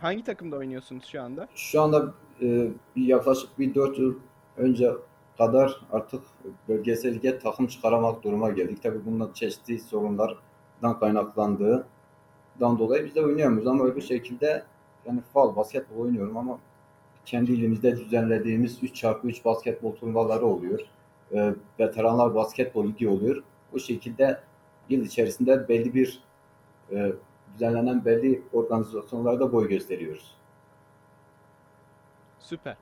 Hangi 0.00 0.24
takımda 0.24 0.56
oynuyorsunuz 0.56 1.04
şu 1.04 1.22
anda? 1.22 1.48
Şu 1.54 1.82
anda 1.82 2.14
e, 2.42 2.68
bir 2.96 3.06
yaklaşık 3.06 3.58
bir 3.58 3.74
4 3.74 3.98
yıl 3.98 4.14
önce 4.56 4.92
kadar 5.38 5.80
artık 5.92 6.22
bölgesel 6.68 7.14
lige 7.14 7.38
takım 7.38 7.66
çıkaramak 7.66 8.22
duruma 8.24 8.50
geldik. 8.50 8.82
Tabii 8.82 9.04
bunun 9.06 9.32
çeşitli 9.32 9.78
sorunlardan 9.78 10.98
kaynaklandığından 11.00 12.78
dolayı 12.78 13.04
biz 13.04 13.14
de 13.14 13.24
oynayamıyoruz 13.24 13.66
ama 13.68 13.84
öbür 13.84 14.02
şekilde 14.02 14.62
yani 15.06 15.20
faal 15.34 15.56
basketbol 15.56 16.02
oynuyorum 16.02 16.36
ama 16.36 16.58
kendi 17.26 17.52
ilimizde 17.52 17.96
düzenlediğimiz 17.96 18.82
3x3 18.82 19.44
basketbol 19.44 19.96
turnuvaları 19.96 20.46
oluyor. 20.46 20.80
E, 21.32 21.54
veteranlar 21.80 22.34
basketbol 22.34 22.86
ligi 22.86 23.08
oluyor. 23.08 23.42
Bu 23.72 23.80
şekilde 23.80 24.40
yıl 24.88 25.04
içerisinde 25.04 25.68
belli 25.68 25.94
bir 25.94 26.22
e, 26.92 27.12
düzenlenen 27.54 28.04
belli 28.04 28.42
organizasyonlarda 28.52 29.52
boy 29.52 29.68
gösteriyoruz. 29.68 30.34
Süper. 32.38 32.76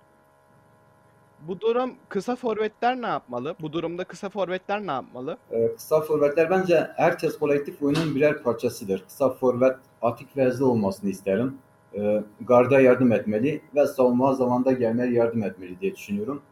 Bu 1.49 1.61
durum 1.61 1.95
kısa 2.09 2.37
forvetler 2.37 3.03
ne 3.03 3.07
yapmalı? 3.07 3.57
Bu 3.61 3.73
durumda 3.73 4.05
kısa 4.05 4.29
forvetler 4.29 4.87
ne 4.87 4.91
yapmalı? 4.91 5.39
Ee, 5.51 5.75
kısa 5.77 6.01
forvetler 6.01 6.51
bence 6.51 6.91
herkes 6.97 7.39
kolektif 7.39 7.83
oyunun 7.83 8.15
birer 8.15 8.43
parçasıdır. 8.43 9.05
Kısa 9.05 9.31
forvet 9.31 9.77
atik 10.03 10.37
ve 10.37 10.45
hızlı 10.45 10.67
olmasını 10.71 11.11
isterim. 11.11 11.59
Ee, 11.97 12.23
garda 12.41 12.81
yardım 12.81 13.13
etmeli 13.13 13.63
ve 13.75 13.87
savunma 13.87 14.35
zamanda 14.35 14.73
gelmeye 14.73 15.13
yardım 15.13 15.43
etmeli 15.43 15.81
diye 15.81 15.95
düşünüyorum. 15.95 16.43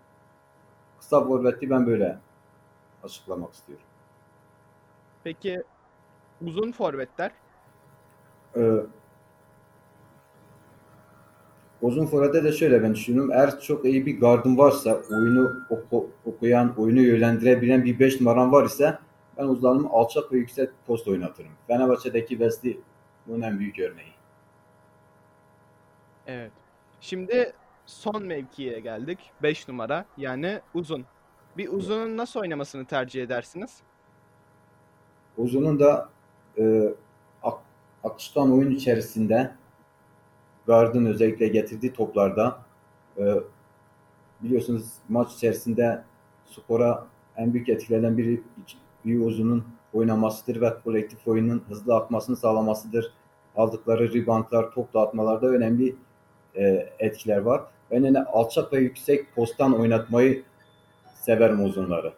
Kısa 0.99 1.25
forveti 1.25 1.70
ben 1.70 1.87
böyle 1.87 2.18
açıklamak 3.02 3.52
istiyorum. 3.52 3.84
Peki 5.25 5.62
uzun 6.46 6.72
forvetler? 6.72 7.30
Ee, 8.56 8.72
uzun 11.82 12.06
forvette 12.06 12.44
de 12.44 12.52
şöyle 12.52 12.82
ben 12.82 12.94
düşünüyorum. 12.94 13.32
Eğer 13.32 13.61
çok 13.61 13.84
iyi 13.84 14.06
bir 14.06 14.20
gardın 14.20 14.58
varsa, 14.58 15.00
oyunu 15.11 15.52
oku- 15.70 16.11
okuyan, 16.26 16.75
oyunu 16.80 17.00
yönlendirebilen 17.00 17.84
bir 17.84 17.99
5 17.99 18.20
numaran 18.20 18.52
var 18.52 18.64
ise 18.64 18.99
ben 19.38 19.44
uzanımı 19.44 19.88
alçak 19.90 20.32
ve 20.32 20.37
yüksek 20.37 20.70
post 20.87 21.08
oynatırım. 21.08 21.52
Fenerbahçe'deki 21.66 22.28
Wesley 22.28 22.80
bunun 23.26 23.40
en 23.42 23.58
büyük 23.58 23.78
örneği. 23.78 24.12
Evet. 26.26 26.52
Şimdi 27.00 27.52
son 27.87 28.23
mevkiye 28.23 28.81
geldik. 28.81 29.19
5 29.43 29.69
numara 29.69 30.05
yani 30.17 30.61
uzun. 30.75 31.05
Bir 31.57 31.69
uzunun 31.69 32.17
nasıl 32.17 32.41
oynamasını 32.41 32.85
tercih 32.85 33.23
edersiniz? 33.23 33.81
Uzun'un 35.37 35.81
da 35.81 36.09
e, 36.59 36.95
ak- 37.43 37.62
akışkan 38.05 38.52
oyun 38.52 38.71
içerisinde 38.71 39.55
Gard'ın 40.67 41.07
özellikle 41.07 41.49
getirdiği 41.49 41.93
toplarda 41.93 42.59
e, 43.19 43.35
biliyorsunuz 44.43 44.93
maç 45.09 45.35
içerisinde 45.35 46.05
skora 46.47 47.07
en 47.37 47.55
büyük 47.55 47.69
etkilerden 47.69 48.19
biri 48.19 48.43
bir 49.05 49.21
uzunun 49.26 49.64
oynamasıdır 49.93 50.61
ve 50.61 50.75
kolektif 50.85 51.29
oyunun 51.29 51.62
hızlı 51.69 51.97
akmasını 51.97 52.37
sağlamasıdır. 52.37 53.12
Aldıkları 53.57 54.14
reboundlar, 54.14 54.71
top 54.71 54.95
dağıtmalarda 54.95 55.47
önemli 55.47 55.97
e, 56.56 56.92
etkiler 56.99 57.38
var. 57.38 57.62
Ben 57.90 58.02
yine 58.04 58.23
alçak 58.23 58.73
ve 58.73 58.78
yüksek 58.78 59.35
posttan 59.35 59.80
oynatmayı 59.80 60.42
severim 61.14 61.64
uzunları. 61.64 62.12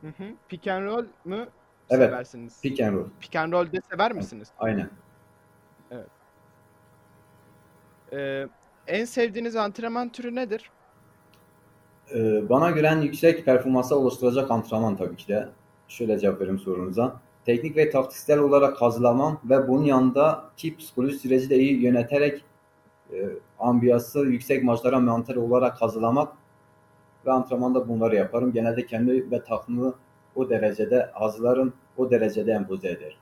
Hı 0.00 0.06
hı. 0.08 0.24
Pick 0.48 0.68
and 0.68 0.84
roll 0.84 1.04
mü 1.24 1.48
Evet. 1.90 2.10
seversiniz? 2.10 2.60
Pick 2.62 2.80
and 2.80 2.96
roll. 2.96 3.06
Pick 3.20 3.36
and 3.36 3.52
roll 3.52 3.72
de 3.72 3.80
sever 3.90 4.12
misiniz? 4.12 4.48
Aynen. 4.58 4.90
Ee, 8.12 8.46
en 8.86 9.04
sevdiğiniz 9.04 9.56
antrenman 9.56 10.08
türü 10.08 10.34
nedir? 10.34 10.70
Ee, 12.14 12.48
bana 12.48 12.70
göre 12.70 12.94
yüksek 13.02 13.44
performansa 13.44 13.94
oluşturacak 13.94 14.50
antrenman 14.50 14.96
tabii 14.96 15.16
ki 15.16 15.28
de. 15.28 15.48
Şöyle 15.88 16.18
cevap 16.18 16.40
vereyim 16.40 16.58
sorunuza. 16.58 17.20
Teknik 17.44 17.76
ve 17.76 17.90
taktiksel 17.90 18.38
olarak 18.38 18.82
hazırlamam 18.82 19.40
ve 19.44 19.68
bunun 19.68 19.84
yanında 19.84 20.44
ki 20.56 20.76
psikoloji 20.76 21.18
süreci 21.18 21.50
de 21.50 21.56
iyi 21.56 21.82
yöneterek 21.82 22.44
e, 23.12 23.28
ambiyası 23.58 24.18
yüksek 24.18 24.64
maçlara 24.64 24.98
mental 25.00 25.36
olarak 25.36 25.82
hazırlamak 25.82 26.32
ve 27.26 27.32
antrenmanda 27.32 27.88
bunları 27.88 28.16
yaparım. 28.16 28.52
Genelde 28.52 28.86
kendi 28.86 29.30
ve 29.30 29.44
takımı 29.44 29.94
o 30.34 30.50
derecede 30.50 31.10
hazırlarım, 31.14 31.72
o 31.96 32.10
derecede 32.10 32.52
empoze 32.52 32.88
ederim. 32.88 33.18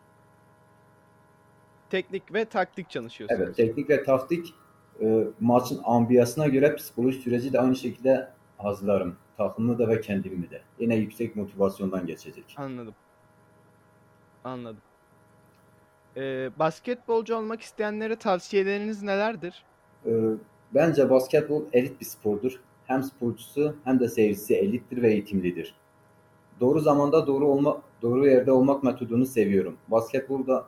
Teknik 1.90 2.34
ve 2.34 2.44
taktik 2.44 2.90
çalışıyorsunuz. 2.90 3.42
Evet, 3.42 3.56
teknik 3.56 3.90
ve 3.90 4.04
taktik 4.04 4.54
e, 5.00 5.24
maçın 5.40 5.80
ambiyasına 5.84 6.46
göre 6.46 6.76
psikoloji 6.76 7.18
süreci 7.18 7.52
de 7.52 7.60
aynı 7.60 7.76
şekilde 7.76 8.28
hazırlarım. 8.58 9.16
Takımını 9.36 9.78
da 9.78 9.88
ve 9.88 10.00
kendimi 10.00 10.50
de. 10.50 10.62
Yine 10.78 10.96
yüksek 10.96 11.36
motivasyondan 11.36 12.06
geçecek. 12.06 12.54
Anladım. 12.56 12.94
Anladım. 14.46 14.82
Ee, 16.16 16.50
basketbolcu 16.58 17.36
olmak 17.36 17.60
isteyenlere 17.60 18.16
tavsiyeleriniz 18.16 19.02
nelerdir? 19.02 19.64
E, 20.06 20.10
bence 20.74 21.10
basketbol 21.10 21.62
elit 21.72 22.00
bir 22.00 22.06
spordur. 22.06 22.60
Hem 22.86 23.02
sporcusu 23.02 23.76
hem 23.84 24.00
de 24.00 24.08
seyircisi 24.08 24.54
elittir 24.54 25.02
ve 25.02 25.12
eğitimlidir. 25.12 25.74
Doğru 26.60 26.80
zamanda 26.80 27.26
doğru 27.26 27.46
olma, 27.46 27.82
doğru 28.02 28.26
yerde 28.26 28.52
olmak 28.52 28.82
metodunu 28.82 29.26
seviyorum. 29.26 29.76
Basketbol 29.88 30.46
da 30.46 30.66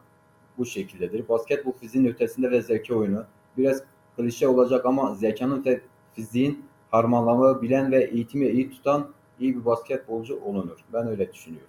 bu 0.58 0.66
şekildedir. 0.66 1.28
Basketbol 1.28 1.73
fiziğin 1.73 2.06
ötesinde 2.06 2.50
ve 2.50 2.62
zeka 2.62 2.94
oyunu. 2.94 3.25
Biraz 3.58 3.82
klişe 4.16 4.49
olacak 4.49 4.87
ama 4.87 5.14
zekanın 5.14 5.64
ve 5.64 5.80
fiziğin 6.14 6.64
harmanlama 6.90 7.62
bilen 7.62 7.92
ve 7.92 8.04
eğitimi 8.04 8.49
iyi 8.49 8.70
tutan 8.70 9.11
iyi 9.40 9.56
bir 9.56 9.64
basketbolcu 9.64 10.40
olunur. 10.44 10.78
Ben 10.92 11.06
öyle 11.08 11.32
düşünüyorum. 11.32 11.67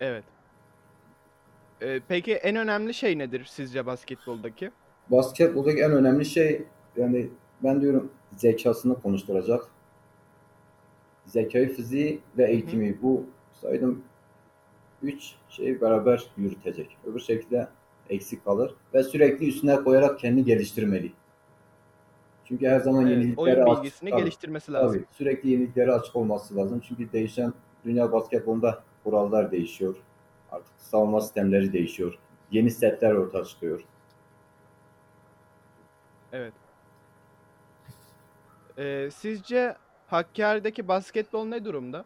Evet. 0.00 0.24
Ee, 1.82 2.00
peki 2.08 2.34
en 2.34 2.56
önemli 2.56 2.94
şey 2.94 3.18
nedir 3.18 3.44
sizce 3.44 3.86
basketboldaki? 3.86 4.70
Basketboldaki 5.08 5.82
en 5.82 5.92
önemli 5.92 6.24
şey 6.24 6.62
yani 6.96 7.28
ben 7.62 7.80
diyorum 7.80 8.12
zekasını 8.36 9.00
konuşturacak. 9.02 9.64
Zekayı, 11.26 11.74
fiziği 11.74 12.20
ve 12.38 12.50
eğitimi. 12.50 13.02
Bu 13.02 13.24
saydım 13.52 14.02
3 15.02 15.34
şeyi 15.48 15.80
beraber 15.80 16.26
yürütecek. 16.36 16.96
Öbür 17.06 17.20
şekilde 17.20 17.68
eksik 18.10 18.44
kalır 18.44 18.74
ve 18.94 19.02
sürekli 19.02 19.48
üstüne 19.48 19.76
koyarak 19.76 20.18
kendini 20.20 20.44
geliştirmeli. 20.44 21.12
Çünkü 22.44 22.66
her 22.68 22.80
zaman 22.80 23.06
Evet, 23.06 23.10
yeniliklere 23.16 23.64
oyun 23.64 23.66
açık. 23.72 23.84
bilgisini 23.84 24.10
tabii, 24.10 24.20
geliştirmesi 24.20 24.72
lazım. 24.72 24.92
tabii, 24.98 25.04
sürekli 25.10 25.50
yeniliklere 25.50 25.92
açık 25.92 26.16
olması 26.16 26.56
lazım. 26.56 26.80
Çünkü 26.88 27.12
değişen 27.12 27.52
dünya 27.84 28.12
basketbolunda 28.12 28.82
kurallar 29.04 29.50
değişiyor. 29.50 29.96
Artık 30.52 30.72
savunma 30.78 31.20
sistemleri 31.20 31.72
değişiyor. 31.72 32.18
Yeni 32.50 32.70
setler 32.70 33.12
ortaya 33.12 33.44
çıkıyor. 33.44 33.80
Evet. 36.32 36.54
Ee, 38.78 39.08
sizce 39.14 39.76
Hakkari'deki 40.06 40.88
basketbol 40.88 41.44
ne 41.44 41.64
durumda? 41.64 42.04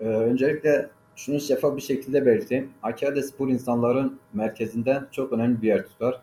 Ee, 0.00 0.04
öncelikle 0.04 0.90
şunu 1.16 1.40
şeffaf 1.40 1.76
bir 1.76 1.82
şekilde 1.82 2.26
belirteyim. 2.26 2.72
Hakkari'de 2.80 3.22
spor 3.22 3.48
insanların 3.48 4.20
merkezinde 4.32 5.02
çok 5.10 5.32
önemli 5.32 5.62
bir 5.62 5.66
yer 5.68 5.86
tutar. 5.86 6.20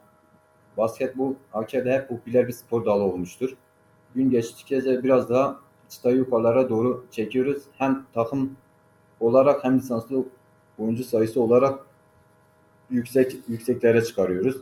basketbol 0.77 1.33
Hakkari'de 1.51 1.93
hep 1.93 2.09
popüler 2.09 2.47
bir 2.47 2.53
spor 2.53 2.85
dalı 2.85 3.03
olmuştur. 3.03 3.57
Gün 4.15 4.29
geçtikçe 4.29 5.03
biraz 5.03 5.29
daha 5.29 5.59
çıtayı 5.89 6.15
yukarılara 6.17 6.69
doğru 6.69 7.05
çekiyoruz. 7.11 7.63
Hem 7.77 8.05
takım 8.13 8.55
olarak 9.21 9.63
hem 9.63 9.77
lisanslı 9.77 10.25
oyuncu 10.79 11.03
sayısı 11.03 11.41
olarak 11.41 11.79
yüksek 12.89 13.35
yükseklere 13.47 14.03
çıkarıyoruz. 14.03 14.57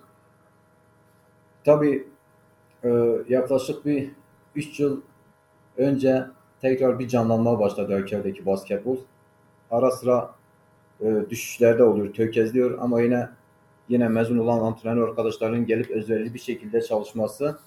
Tabii 1.66 2.08
e, 2.84 2.90
yaklaşık 3.30 3.86
bir 3.86 4.12
3 4.56 4.80
yıl 4.80 5.02
önce 5.78 6.26
tekrar 6.62 7.00
bir 7.00 7.08
canlanmaya 7.08 7.60
başladı 7.60 8.00
Hakkari'deki 8.00 8.46
basketbol. 8.46 8.98
Ara 9.72 9.92
sıra 9.92 10.32
e, 11.02 11.16
düşüşlerde 11.30 11.84
oluyor, 11.84 12.14
tökezliyor 12.14 12.78
ama 12.82 13.02
yine 13.02 13.30
yine 13.90 14.08
mezun 14.08 14.38
olan 14.38 14.60
antrenör 14.60 15.08
arkadaşların 15.08 15.66
gelip 15.66 15.90
özverili 15.90 16.34
bir 16.34 16.40
şekilde 16.40 16.82
çalışması 16.82 17.60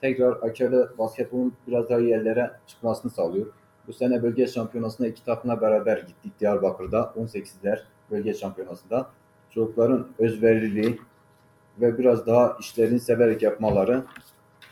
tekrar 0.00 0.40
Hakkari'de 0.40 0.98
basketbolun 0.98 1.52
biraz 1.66 1.88
daha 1.88 2.00
iyi 2.00 2.08
yerlere 2.08 2.50
çıkmasını 2.66 3.10
sağlıyor. 3.10 3.46
Bu 3.90 3.94
sene 3.94 4.22
bölge 4.22 4.46
şampiyonasına 4.46 5.06
iki 5.06 5.24
takımla 5.24 5.60
beraber 5.60 5.98
gittik 5.98 6.40
Diyarbakır'da 6.40 7.12
18'ler 7.16 7.82
bölge 8.10 8.34
şampiyonasında. 8.34 9.10
Çocukların 9.50 10.08
özveriliği 10.18 11.00
ve 11.80 11.98
biraz 11.98 12.26
daha 12.26 12.56
işlerini 12.60 13.00
severek 13.00 13.42
yapmaları 13.42 14.04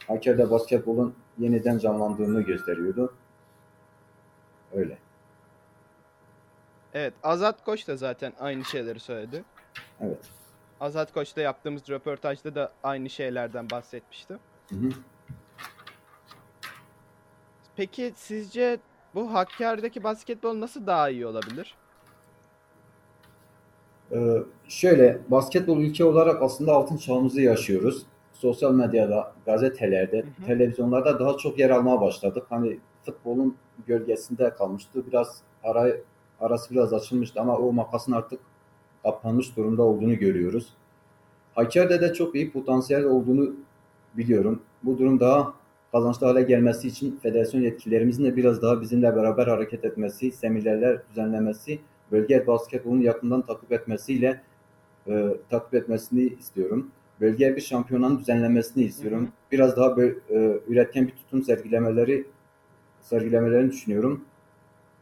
Hakkari'de 0.08 0.50
basketbolun 0.50 1.14
yeniden 1.38 1.78
canlandığını 1.78 2.42
gösteriyordu. 2.42 3.14
Öyle. 4.72 4.98
Evet, 6.94 7.14
Azat 7.22 7.64
Koç 7.64 7.88
da 7.88 7.96
zaten 7.96 8.32
aynı 8.40 8.64
şeyleri 8.64 9.00
söyledi. 9.00 9.44
Evet. 10.00 10.30
Azat 10.80 11.12
Koç'ta 11.12 11.40
yaptığımız 11.40 11.90
röportajda 11.90 12.54
da 12.54 12.72
aynı 12.82 13.10
şeylerden 13.10 13.70
bahsetmişti. 13.70 14.38
Hı 14.68 14.76
hı. 14.76 14.90
Peki 17.76 18.12
sizce 18.16 18.78
bu 19.14 19.34
Hakkari'deki 19.34 20.04
basketbol 20.04 20.60
nasıl 20.60 20.86
daha 20.86 21.10
iyi 21.10 21.26
olabilir? 21.26 21.74
Ee, 24.12 24.42
şöyle 24.68 25.18
basketbol 25.28 25.78
ülke 25.78 26.04
olarak 26.04 26.42
aslında 26.42 26.72
altın 26.72 26.96
çağımızı 26.96 27.40
yaşıyoruz. 27.40 28.02
Sosyal 28.32 28.74
medyada, 28.74 29.32
gazetelerde, 29.46 30.18
Hı 30.20 30.42
hı. 30.42 30.46
televizyonlarda 30.46 31.20
daha 31.20 31.36
çok 31.36 31.58
yer 31.58 31.70
almaya 31.70 32.00
başladık. 32.00 32.46
Hani 32.50 32.78
futbolun 33.04 33.56
gölgesinde 33.86 34.50
kalmıştı. 34.50 35.06
Biraz 35.06 35.40
ara, 35.62 35.92
arası 36.40 36.70
biraz 36.70 36.92
açılmıştı 36.92 37.40
ama 37.40 37.56
o 37.56 37.72
makasın 37.72 38.12
artık 38.12 38.40
kapanmış 39.02 39.56
durumda 39.56 39.82
olduğunu 39.82 40.14
görüyoruz. 40.18 40.68
Hakkari'de 41.54 42.00
de 42.00 42.14
çok 42.14 42.34
iyi 42.34 42.52
potansiyel 42.52 43.04
olduğunu 43.04 43.50
biliyorum. 44.14 44.62
Bu 44.82 44.98
durum 44.98 45.20
daha 45.20 45.54
kazançlı 45.92 46.26
hale 46.26 46.42
gelmesi 46.42 46.88
için 46.88 47.18
federasyon 47.22 47.60
yetkililerimizin 47.60 48.24
de 48.24 48.36
biraz 48.36 48.62
daha 48.62 48.80
bizimle 48.80 49.16
beraber 49.16 49.46
hareket 49.46 49.84
etmesi, 49.84 50.30
seminerler 50.30 50.98
düzenlemesi, 51.10 51.78
bölge 52.12 52.46
basketbolunu 52.46 53.02
yakından 53.02 53.42
takip 53.42 53.72
etmesiyle 53.72 54.40
e, 55.08 55.28
takip 55.50 55.74
etmesini 55.74 56.22
istiyorum. 56.22 56.90
Bölgeye 57.20 57.56
bir 57.56 57.60
şampiyonanın 57.60 58.18
düzenlenmesini 58.18 58.84
istiyorum. 58.84 59.20
Hı 59.20 59.26
hı. 59.26 59.30
Biraz 59.52 59.76
daha 59.76 59.96
böyle, 59.96 60.14
e, 60.30 60.60
üretken 60.68 61.06
bir 61.06 61.12
tutum 61.12 61.42
sergilemeleri 61.42 62.26
sergilemelerini 63.00 63.70
düşünüyorum. 63.70 64.24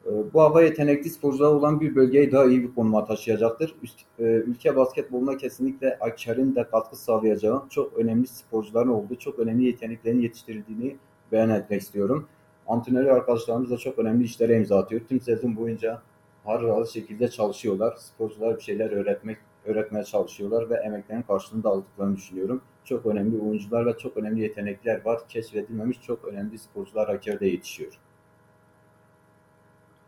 E, 0.07 0.33
bu 0.35 0.41
hava 0.41 0.63
yetenekli 0.63 1.11
sporcular 1.11 1.53
olan 1.53 1.81
bir 1.81 1.95
bölgeyi 1.95 2.33
daha 2.33 2.45
iyi 2.45 2.63
bir 2.63 2.75
konuma 2.75 3.05
taşıyacaktır. 3.05 3.75
Üst- 3.83 4.07
e, 4.19 4.25
ülke 4.25 4.77
basketboluna 4.77 5.37
kesinlikle 5.37 5.99
Akşar'ın 6.01 6.55
da 6.57 6.69
katkı 6.69 6.97
sağlayacağı 6.97 7.63
çok 7.71 7.99
önemli 7.99 8.27
sporcuların 8.27 8.89
olduğu, 8.89 9.17
çok 9.19 9.39
önemli 9.39 9.65
yeteneklerin 9.65 10.21
yetiştirildiğini 10.21 10.97
beyan 11.33 11.51
etmek 11.51 11.83
istiyorum. 11.83 12.27
Antrenör 12.67 13.07
arkadaşlarımız 13.07 13.71
da 13.71 13.77
çok 13.77 13.99
önemli 13.99 14.25
işlere 14.25 14.57
imza 14.57 14.79
atıyor. 14.79 15.01
Tüm 15.09 15.21
sezon 15.21 15.57
boyunca 15.57 16.03
harıl 16.45 16.87
şekilde 16.87 17.29
çalışıyorlar. 17.29 17.97
Sporcular 17.97 18.57
bir 18.57 18.63
şeyler 18.63 18.91
öğretmek 18.91 19.39
öğretmeye 19.65 20.05
çalışıyorlar 20.05 20.71
ve 20.71 20.75
emeklerinin 20.75 21.23
karşılığını 21.23 21.65
da 21.65 21.69
aldıklarını 21.69 22.17
düşünüyorum. 22.17 22.63
Çok 22.85 23.07
önemli 23.07 23.39
oyuncular 23.39 23.87
ve 23.87 23.99
çok 23.99 24.17
önemli 24.17 24.41
yetenekler 24.41 25.05
var. 25.05 25.21
Keşfedilmemiş 25.29 26.03
çok 26.03 26.25
önemli 26.25 26.59
sporcular 26.59 27.07
Hakkari'de 27.07 27.47
yetişiyor. 27.47 27.99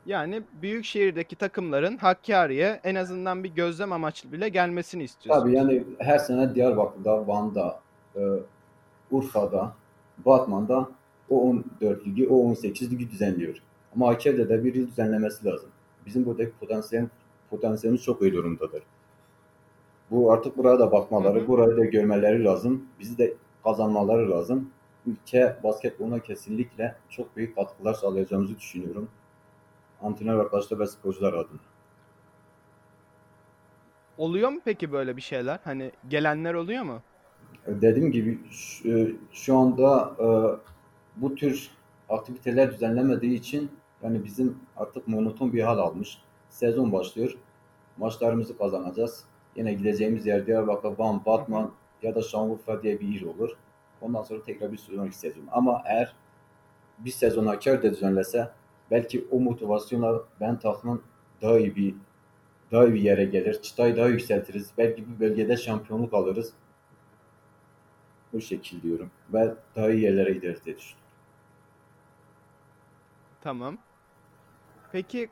Yani 0.08 0.42
büyük 0.62 0.84
şehirdeki 0.84 1.36
takımların 1.36 1.96
Hakkari'ye 1.96 2.80
en 2.84 2.94
azından 2.94 3.44
bir 3.44 3.48
gözlem 3.48 3.92
amaçlı 3.92 4.32
bile 4.32 4.48
gelmesini 4.48 5.04
istiyorsunuz. 5.04 5.44
Tabii 5.44 5.56
yani 5.56 5.84
her 5.98 6.18
sene 6.18 6.54
Diyarbakır'da, 6.54 7.28
Van'da, 7.28 7.80
e, 8.16 8.20
Urfa'da, 9.10 9.72
Batman'da 10.26 10.88
o 11.30 11.40
14 11.80 12.06
ligi, 12.06 12.28
o 12.28 12.36
18 12.36 12.92
ligi 12.92 13.10
düzenliyor. 13.10 13.56
Ama 13.94 14.08
Hakkari'de 14.08 14.48
de 14.48 14.64
bir 14.64 14.74
yıl 14.74 14.88
düzenlemesi 14.88 15.46
lazım. 15.46 15.70
Bizim 16.06 16.26
buradaki 16.26 16.52
potansiyel, 16.60 17.06
potansiyelimiz 17.50 18.02
çok 18.02 18.22
iyi 18.22 18.32
durumdadır. 18.32 18.82
Bu 20.10 20.32
artık 20.32 20.56
buraya 20.56 20.78
da 20.78 20.92
bakmaları, 20.92 21.38
Hı 21.38 21.42
hı. 21.44 21.48
burayı 21.48 21.76
da 21.76 21.84
görmeleri 21.84 22.44
lazım. 22.44 22.84
Bizi 23.00 23.18
de 23.18 23.34
kazanmaları 23.64 24.30
lazım. 24.30 24.70
Ülke 25.06 25.56
basketboluna 25.64 26.18
kesinlikle 26.18 26.94
çok 27.08 27.36
büyük 27.36 27.54
katkılar 27.56 27.94
sağlayacağımızı 27.94 28.58
düşünüyorum. 28.58 29.08
Antrenör 30.02 30.38
arkadaşlar 30.38 30.78
ve 30.78 30.86
sporcular 30.86 31.32
adına. 31.32 31.60
Oluyor 34.18 34.50
mu 34.50 34.60
peki 34.64 34.92
böyle 34.92 35.16
bir 35.16 35.22
şeyler? 35.22 35.58
Hani 35.64 35.92
gelenler 36.08 36.54
oluyor 36.54 36.82
mu? 36.82 37.02
Dediğim 37.66 38.12
gibi 38.12 38.38
şu, 38.50 38.88
e, 38.88 39.12
şu 39.32 39.58
anda 39.58 40.14
e, 40.18 40.26
bu 41.16 41.34
tür 41.34 41.70
aktiviteler 42.08 42.72
düzenlemediği 42.72 43.38
için 43.38 43.70
yani 44.02 44.24
bizim 44.24 44.58
artık 44.76 45.08
monoton 45.08 45.52
bir 45.52 45.62
hal 45.62 45.78
almış. 45.78 46.18
Sezon 46.50 46.92
başlıyor. 46.92 47.34
Maçlarımızı 47.96 48.58
kazanacağız. 48.58 49.24
Yine 49.56 49.74
gideceğimiz 49.74 50.26
yer 50.26 50.46
Diyarbakır, 50.46 50.98
Van, 50.98 51.24
Batman 51.26 51.70
ya 52.02 52.14
da 52.14 52.22
Şanlıurfa 52.22 52.82
diye 52.82 53.00
bir 53.00 53.08
il 53.08 53.24
olur. 53.24 53.50
Ondan 54.00 54.22
sonra 54.22 54.42
tekrar 54.42 54.72
bir 54.72 54.78
sonraki 54.78 55.18
sezon. 55.18 55.44
Ama 55.52 55.82
eğer 55.86 56.12
bir 56.98 57.10
sezon 57.10 57.46
Hakkari'de 57.46 57.90
düzenlese 57.90 58.50
belki 58.90 59.26
o 59.30 59.40
motivasyonla 59.40 60.24
ben 60.40 60.58
takımın 60.58 61.02
daha 61.42 61.58
iyi 61.58 61.76
bir 61.76 61.94
daha 62.72 62.86
iyi 62.86 62.94
bir 62.94 63.00
yere 63.00 63.24
gelir. 63.24 63.62
Çıtayı 63.62 63.96
daha 63.96 64.06
yükseltiriz. 64.06 64.70
Belki 64.78 65.08
bir 65.08 65.20
bölgede 65.20 65.56
şampiyonluk 65.56 66.14
alırız. 66.14 66.52
Bu 68.32 68.40
şekil 68.40 68.82
diyorum. 68.82 69.10
Ve 69.32 69.54
daha 69.76 69.90
iyi 69.90 70.02
yerlere 70.02 70.32
gideriz 70.32 70.64
diye 70.64 70.76
düşünüyorum. 70.76 71.08
Tamam. 73.40 73.78
Peki 74.92 75.28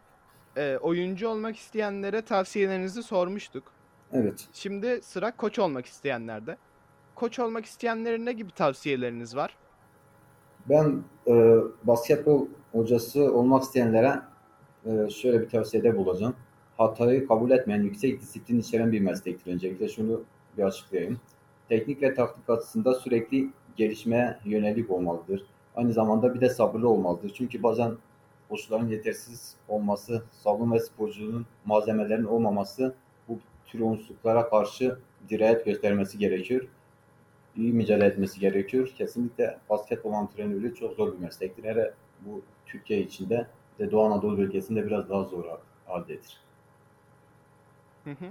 e, 0.57 0.77
oyuncu 0.77 1.29
olmak 1.29 1.57
isteyenlere 1.57 2.23
tavsiyelerinizi 2.23 3.03
sormuştuk. 3.03 3.65
Evet. 4.13 4.49
Şimdi 4.53 5.03
sıra 5.03 5.37
koç 5.37 5.59
olmak 5.59 5.87
isteyenlerde. 5.87 6.57
Koç 7.15 7.39
olmak 7.39 7.65
isteyenlere 7.65 8.25
ne 8.25 8.33
gibi 8.33 8.53
tavsiyeleriniz 8.53 9.37
var? 9.37 9.57
Ben 10.69 11.03
e, 11.29 11.57
basketbol 11.85 12.47
hocası 12.73 13.33
olmak 13.35 13.63
isteyenlere 13.63 14.21
e, 14.87 15.11
şöyle 15.11 15.41
bir 15.41 15.49
tavsiyede 15.49 15.97
bulacağım. 15.97 16.35
Hatayı 16.77 17.29
kabul 17.29 17.51
etmeyen 17.51 17.83
yüksek 17.83 18.21
disiplin 18.21 18.61
içeren 18.61 18.93
bir 18.93 19.01
meslektir. 19.01 19.53
Öncelikle 19.53 19.89
şunu 19.89 20.21
bir 20.59 20.63
açıklayayım. 20.63 21.21
Teknik 21.69 22.03
ve 22.03 22.15
taktik 22.15 22.51
açısından 22.51 22.93
sürekli 22.93 23.51
gelişmeye 23.77 24.39
yönelik 24.45 24.91
olmalıdır. 24.91 25.43
Aynı 25.77 25.93
zamanda 25.93 26.35
bir 26.35 26.41
de 26.41 26.49
sabırlı 26.49 26.89
olmalıdır. 26.89 27.33
Çünkü 27.35 27.63
bazen 27.63 27.93
koşulların 28.49 28.89
yetersiz 28.89 29.55
olması, 29.69 30.23
savunma 30.31 30.75
ve 30.75 30.81
sporcunun 30.81 31.47
malzemelerin 31.65 32.25
olmaması 32.25 32.95
bu 33.29 33.39
tür 33.67 33.81
unsurlara 33.81 34.49
karşı 34.49 34.99
dirayet 35.29 35.65
göstermesi 35.65 36.19
gerekiyor. 36.19 36.69
İyi 37.57 37.73
mücadele 37.73 38.05
etmesi 38.07 38.41
gerekiyor. 38.41 38.89
Kesinlikle 38.99 39.59
basketbol 39.71 40.13
antrenörlüğü 40.13 40.75
çok 40.75 40.95
zor 40.95 41.13
bir 41.13 41.19
meslektir. 41.19 41.65
Hele 41.65 41.95
bu 42.21 42.43
Türkiye 42.67 43.01
içinde 43.01 43.47
de 43.79 43.91
Doğu 43.91 44.05
Anadolu 44.05 44.39
bölgesinde 44.39 44.87
biraz 44.87 45.09
daha 45.11 45.25
zor 45.25 45.45
haldedir. 45.87 46.41
Hı 48.05 48.11
hı. 48.11 48.27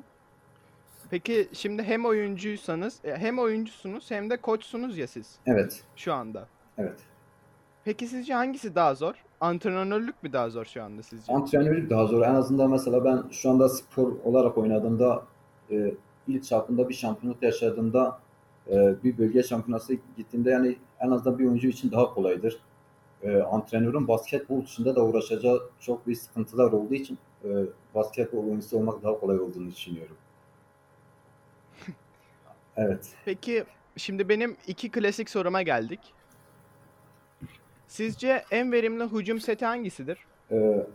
Peki 1.09 1.47
şimdi 1.53 1.83
hem 1.83 2.05
oyuncuysanız, 2.05 2.99
e, 3.03 3.15
hem 3.17 3.39
oyuncusunuz 3.39 4.11
hem 4.11 4.29
de 4.29 4.37
koçsunuz 4.37 4.97
ya 4.97 5.07
siz 5.07 5.35
Evet, 5.45 5.83
şu 5.95 6.13
anda. 6.13 6.47
evet. 6.77 6.99
Peki 7.83 8.07
sizce 8.07 8.33
hangisi 8.33 8.75
daha 8.75 8.95
zor? 8.95 9.13
Antrenörlük 9.41 10.23
mü 10.23 10.33
daha 10.33 10.49
zor 10.49 10.65
şu 10.65 10.83
anda 10.83 11.03
sizce? 11.03 11.33
Antrenörlük 11.33 11.89
daha 11.89 12.05
zor. 12.05 12.21
En 12.21 12.35
azından 12.35 12.71
mesela 12.71 13.05
ben 13.05 13.23
şu 13.31 13.49
anda 13.49 13.69
spor 13.69 14.11
olarak 14.23 14.57
oynadığımda 14.57 15.23
e, 15.71 15.93
il 16.27 16.41
çapında 16.41 16.89
bir 16.89 16.93
şampiyonluk 16.93 17.43
yaşadığımda 17.43 18.19
e, 18.69 19.03
bir 19.03 19.17
bölge 19.17 19.43
şampiyonası 19.43 19.97
gittiğimde 20.17 20.49
yani 20.49 20.77
en 20.99 21.11
azından 21.11 21.39
bir 21.39 21.45
oyuncu 21.45 21.67
için 21.67 21.91
daha 21.91 22.13
kolaydır. 22.13 22.59
E, 23.23 23.37
antrenörün 23.41 24.07
basketbol 24.07 24.63
dışında 24.63 24.95
da 24.95 25.05
uğraşacağı 25.05 25.69
çok 25.79 26.07
büyük 26.07 26.19
sıkıntılar 26.19 26.71
olduğu 26.71 26.93
için 26.93 27.17
e, 27.43 27.49
basketbol 27.95 28.45
oyuncusu 28.45 28.77
olmak 28.77 29.03
daha 29.03 29.19
kolay 29.19 29.39
olduğunu 29.39 29.71
düşünüyorum. 29.71 30.15
Evet. 32.77 33.13
Peki 33.25 33.65
Şimdi 33.97 34.29
benim 34.29 34.57
iki 34.67 34.91
klasik 34.91 35.29
soruma 35.29 35.61
geldik. 35.61 35.99
Sizce 37.87 38.43
en 38.51 38.71
verimli 38.71 39.03
hücum 39.03 39.39
seti 39.39 39.65
hangisidir? 39.65 40.17
Ee, 40.51 40.87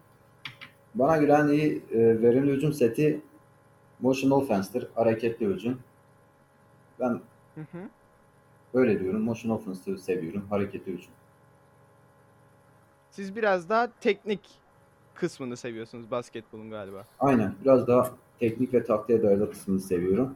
bana 0.95 1.17
göre 1.17 1.33
en 1.33 1.49
iyi 1.49 1.83
e, 1.93 2.23
verimli 2.23 2.53
hücum 2.53 2.73
seti 2.73 3.21
motion 4.01 4.31
offense'tir. 4.31 4.87
Hareketli 4.95 5.47
hücum. 5.47 5.79
Ben 7.01 7.21
Hı 7.55 7.61
hı. 7.61 7.89
böyle 8.75 9.01
diyorum. 9.01 9.23
Motion 9.23 9.57
offense'ı 9.57 9.99
seviyorum. 9.99 10.47
Hareketli 10.51 10.93
hücum. 10.93 11.13
Siz 13.11 13.37
biraz 13.37 13.69
daha 13.69 13.89
teknik 14.01 14.41
kısmını 15.15 15.57
seviyorsunuz 15.57 16.11
basketbolun 16.11 16.71
galiba. 16.71 17.05
Aynen. 17.21 17.55
Biraz 17.65 17.87
daha 17.87 18.11
teknik 18.41 18.75
ve 18.75 18.85
taktiğe 18.85 19.23
dayalı 19.23 19.51
kısmını 19.51 19.81
seviyorum. 19.81 20.35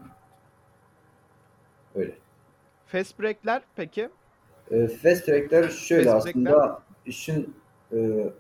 Öyle. 1.94 2.14
Fast 2.87 3.20
break'ler 3.20 3.62
peki? 3.77 4.09
E, 4.70 4.88
fast 4.88 5.29
break'ler 5.29 5.68
şöyle 5.68 6.11
Fast 6.11 6.29
aslında 6.29 6.83
işin 7.07 7.55
e, 7.92 8.31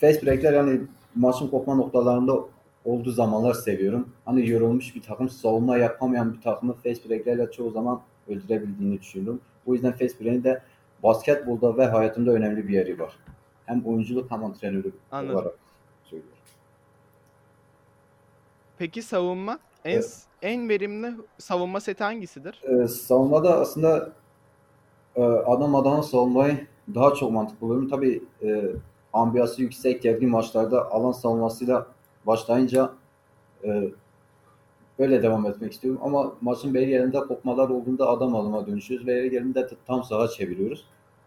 fast 0.00 0.22
break'ler 0.22 0.52
yani 0.52 0.80
maçın 1.14 1.48
kopma 1.48 1.74
noktalarında 1.74 2.44
olduğu 2.86 3.10
zamanlar 3.10 3.54
seviyorum. 3.54 4.08
Hani 4.24 4.48
yorulmuş 4.48 4.94
bir 4.94 5.02
takım 5.02 5.28
savunma 5.28 5.76
yapamayan 5.76 6.34
bir 6.34 6.40
takımı 6.40 6.72
fast 6.72 7.08
break'lerle 7.08 7.50
çoğu 7.50 7.70
zaman 7.70 8.00
öldürebildiğini 8.28 9.00
düşünüyorum. 9.00 9.40
Bu 9.66 9.74
yüzden 9.74 9.92
fast 9.92 10.20
break'in 10.20 10.44
de 10.44 10.62
basketbolda 11.02 11.76
ve 11.76 11.86
hayatımda 11.86 12.30
önemli 12.30 12.68
bir 12.68 12.72
yeri 12.74 12.98
var. 12.98 13.12
Hem 13.66 13.86
oyunculuk 13.86 14.30
hem 14.30 14.44
antrenörlük 14.44 14.94
Anladım. 15.10 15.36
olarak 15.36 15.54
söylüyorum. 16.04 16.38
Peki 18.78 19.02
savunma? 19.02 19.58
En 19.84 19.92
Evet. 19.94 20.22
en 20.42 20.68
verimli 20.68 21.14
savunma 21.38 21.80
seti 21.80 22.04
hangisidir? 22.04 22.62
Ee, 22.64 22.88
savunmada 22.88 23.60
aslında 23.60 24.12
e, 25.16 25.22
adam 25.22 25.74
adama 25.74 26.02
savunmayı 26.02 26.66
daha 26.94 27.14
çok 27.14 27.32
mantıklı 27.32 27.60
buluyorum. 27.60 27.88
Tabii 27.88 28.22
e, 28.42 28.64
ambiyası 29.12 29.62
yüksek 29.62 30.02
gergin 30.02 30.30
maçlarda 30.30 30.90
alan 30.90 31.12
savunmasıyla 31.12 31.86
başlayınca 32.26 32.92
e, 33.64 33.88
böyle 34.98 35.22
devam 35.22 35.46
etmek 35.46 35.72
istiyorum. 35.72 36.00
Ama 36.04 36.32
maçın 36.40 36.74
belli 36.74 36.90
yerinde 36.90 37.20
kopmalar 37.20 37.68
olduğunda 37.68 38.08
adam 38.08 38.36
adama 38.36 38.66
dönüşüyoruz 38.66 39.06
ve 39.06 39.12
yeri 39.12 39.30
geldiğinde 39.30 39.68
tam 39.86 40.04
saha 40.04 40.28
çeviriyoruz. 40.28 40.84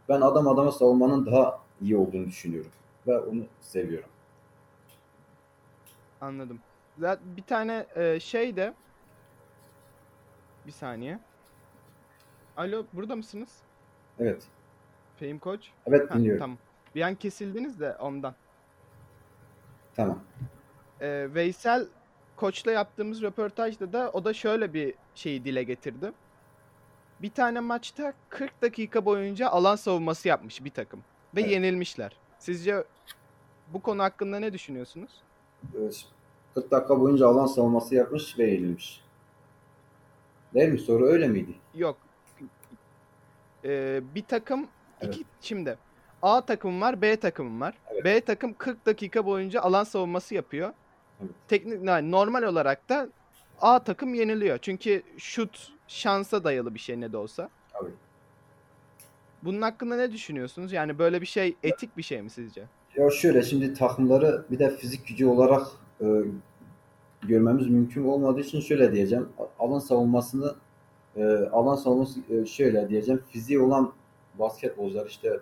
Ben 0.10 0.22
adam 0.22 0.48
adama 0.48 0.72
savunmanın 0.72 1.26
daha 1.26 1.60
iyi 1.82 1.98
olduğunu 1.98 2.26
düşünüyorum 2.26 2.72
ve 3.08 3.20
onu 3.20 3.44
seviyorum. 3.62 4.10
Anladım. 6.22 6.60
Zaten 7.00 7.38
bir 7.38 7.42
tane 7.44 7.86
e, 7.96 8.20
şey 8.20 8.56
de 8.56 8.74
bir 10.68 10.72
saniye. 10.72 11.20
Alo 12.58 12.86
burada 12.94 13.16
mısınız? 13.16 13.50
Evet. 14.20 14.44
Fehim 15.18 15.40
Koç. 15.40 15.72
Evet 15.86 16.12
Ha, 16.12 16.16
dinliyorum. 16.18 16.40
tamam. 16.40 16.58
Bir 16.96 17.02
an 17.02 17.16
kesildiniz 17.16 17.80
de 17.80 17.96
ondan. 18.00 18.36
Tamam. 19.96 20.20
E, 21.02 21.28
Veysel 21.34 21.88
Koç'la 22.36 22.72
yaptığımız 22.72 23.22
röportajda 23.22 23.94
da 23.94 24.10
o 24.14 24.26
da 24.26 24.34
şöyle 24.34 24.74
bir 24.74 24.94
şeyi 25.16 25.44
dile 25.46 25.64
getirdi. 25.64 26.12
Bir 27.22 27.30
tane 27.30 27.60
maçta 27.60 28.14
40 28.30 28.62
dakika 28.62 29.06
boyunca 29.06 29.50
alan 29.50 29.76
savunması 29.76 30.28
yapmış 30.28 30.64
bir 30.64 30.70
takım 30.70 31.00
ve 31.36 31.42
Evet. 31.42 31.52
yenilmişler. 31.52 32.12
Sizce 32.40 32.84
bu 33.74 33.82
konu 33.82 34.04
hakkında 34.04 34.40
ne 34.40 34.54
düşünüyorsunuz? 34.54 35.12
Ee, 35.76 35.78
40 36.56 36.72
dakika 36.72 37.00
boyunca 37.00 37.28
alan 37.28 37.46
savunması 37.46 37.96
yapmış 37.96 38.40
ve 38.40 38.44
yenilmiş. 38.52 39.02
Değil 40.54 40.70
mi? 40.70 40.80
Soru 40.80 41.06
öyle 41.08 41.28
miydi? 41.28 41.52
Yok. 41.76 41.98
Ee, 43.66 44.02
bir 44.16 44.24
takım 44.24 44.68
Evet. 45.02 45.16
iki 45.16 45.26
şimdi 45.42 45.78
A 46.22 46.42
takım 46.42 46.82
var, 46.82 47.02
B 47.02 47.16
takım 47.20 47.62
var. 47.62 47.74
Evet. 47.92 48.06
B 48.06 48.22
takım 48.22 48.54
40 48.54 48.86
dakika 48.86 49.26
boyunca 49.26 49.62
alan 49.62 49.84
savunması 49.84 50.36
yapıyor. 50.36 50.74
Evet. 51.22 51.32
Teknik 51.48 51.84
yani 51.88 52.12
normal 52.12 52.44
olarak 52.44 52.90
da 52.90 53.10
A 53.62 53.84
takım 53.84 54.14
yeniliyor. 54.14 54.58
Çünkü 54.58 55.04
şut 55.18 55.72
şansa 55.88 56.44
dayalı 56.44 56.74
bir 56.74 56.80
şey 56.80 57.02
ne 57.02 57.12
de 57.12 57.18
olsa. 57.18 57.50
Tabii. 57.74 57.92
Bunun 59.44 59.62
hakkında 59.62 59.96
ne 59.96 60.12
düşünüyorsunuz? 60.12 60.72
Yani 60.74 61.00
böyle 61.00 61.22
bir 61.22 61.26
şey 61.26 61.56
etik 61.64 61.98
bir 61.98 62.04
şey 62.04 62.22
mi 62.22 62.30
sizce? 62.30 62.64
Ya 62.96 63.12
şöyle 63.12 63.44
şimdi 63.44 63.74
takımları 63.74 64.46
bir 64.52 64.60
de 64.60 64.70
fizik 64.78 65.08
gücü 65.08 65.26
olarak 65.26 65.68
e, 66.02 66.06
görmemiz 67.22 67.68
mümkün 67.68 68.04
olmadığı 68.04 68.40
için 68.42 68.60
şöyle 68.62 68.94
diyeceğim. 68.94 69.30
Alan 69.60 69.80
savunmasını 69.80 70.56
e, 71.16 71.24
alan 71.52 71.76
savunması 71.76 72.20
e, 72.30 72.46
şöyle 72.46 72.90
diyeceğim. 72.90 73.24
Fiziği 73.30 73.60
olan 73.60 73.94
basketbolcular 74.40 75.06
işte 75.06 75.40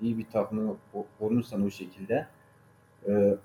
iyi 0.00 0.18
bir 0.18 0.26
takımı 0.32 0.76
ko- 0.94 1.04
korunursan 1.18 1.66
o 1.66 1.70
şekilde 1.70 2.26
e, 3.08 3.36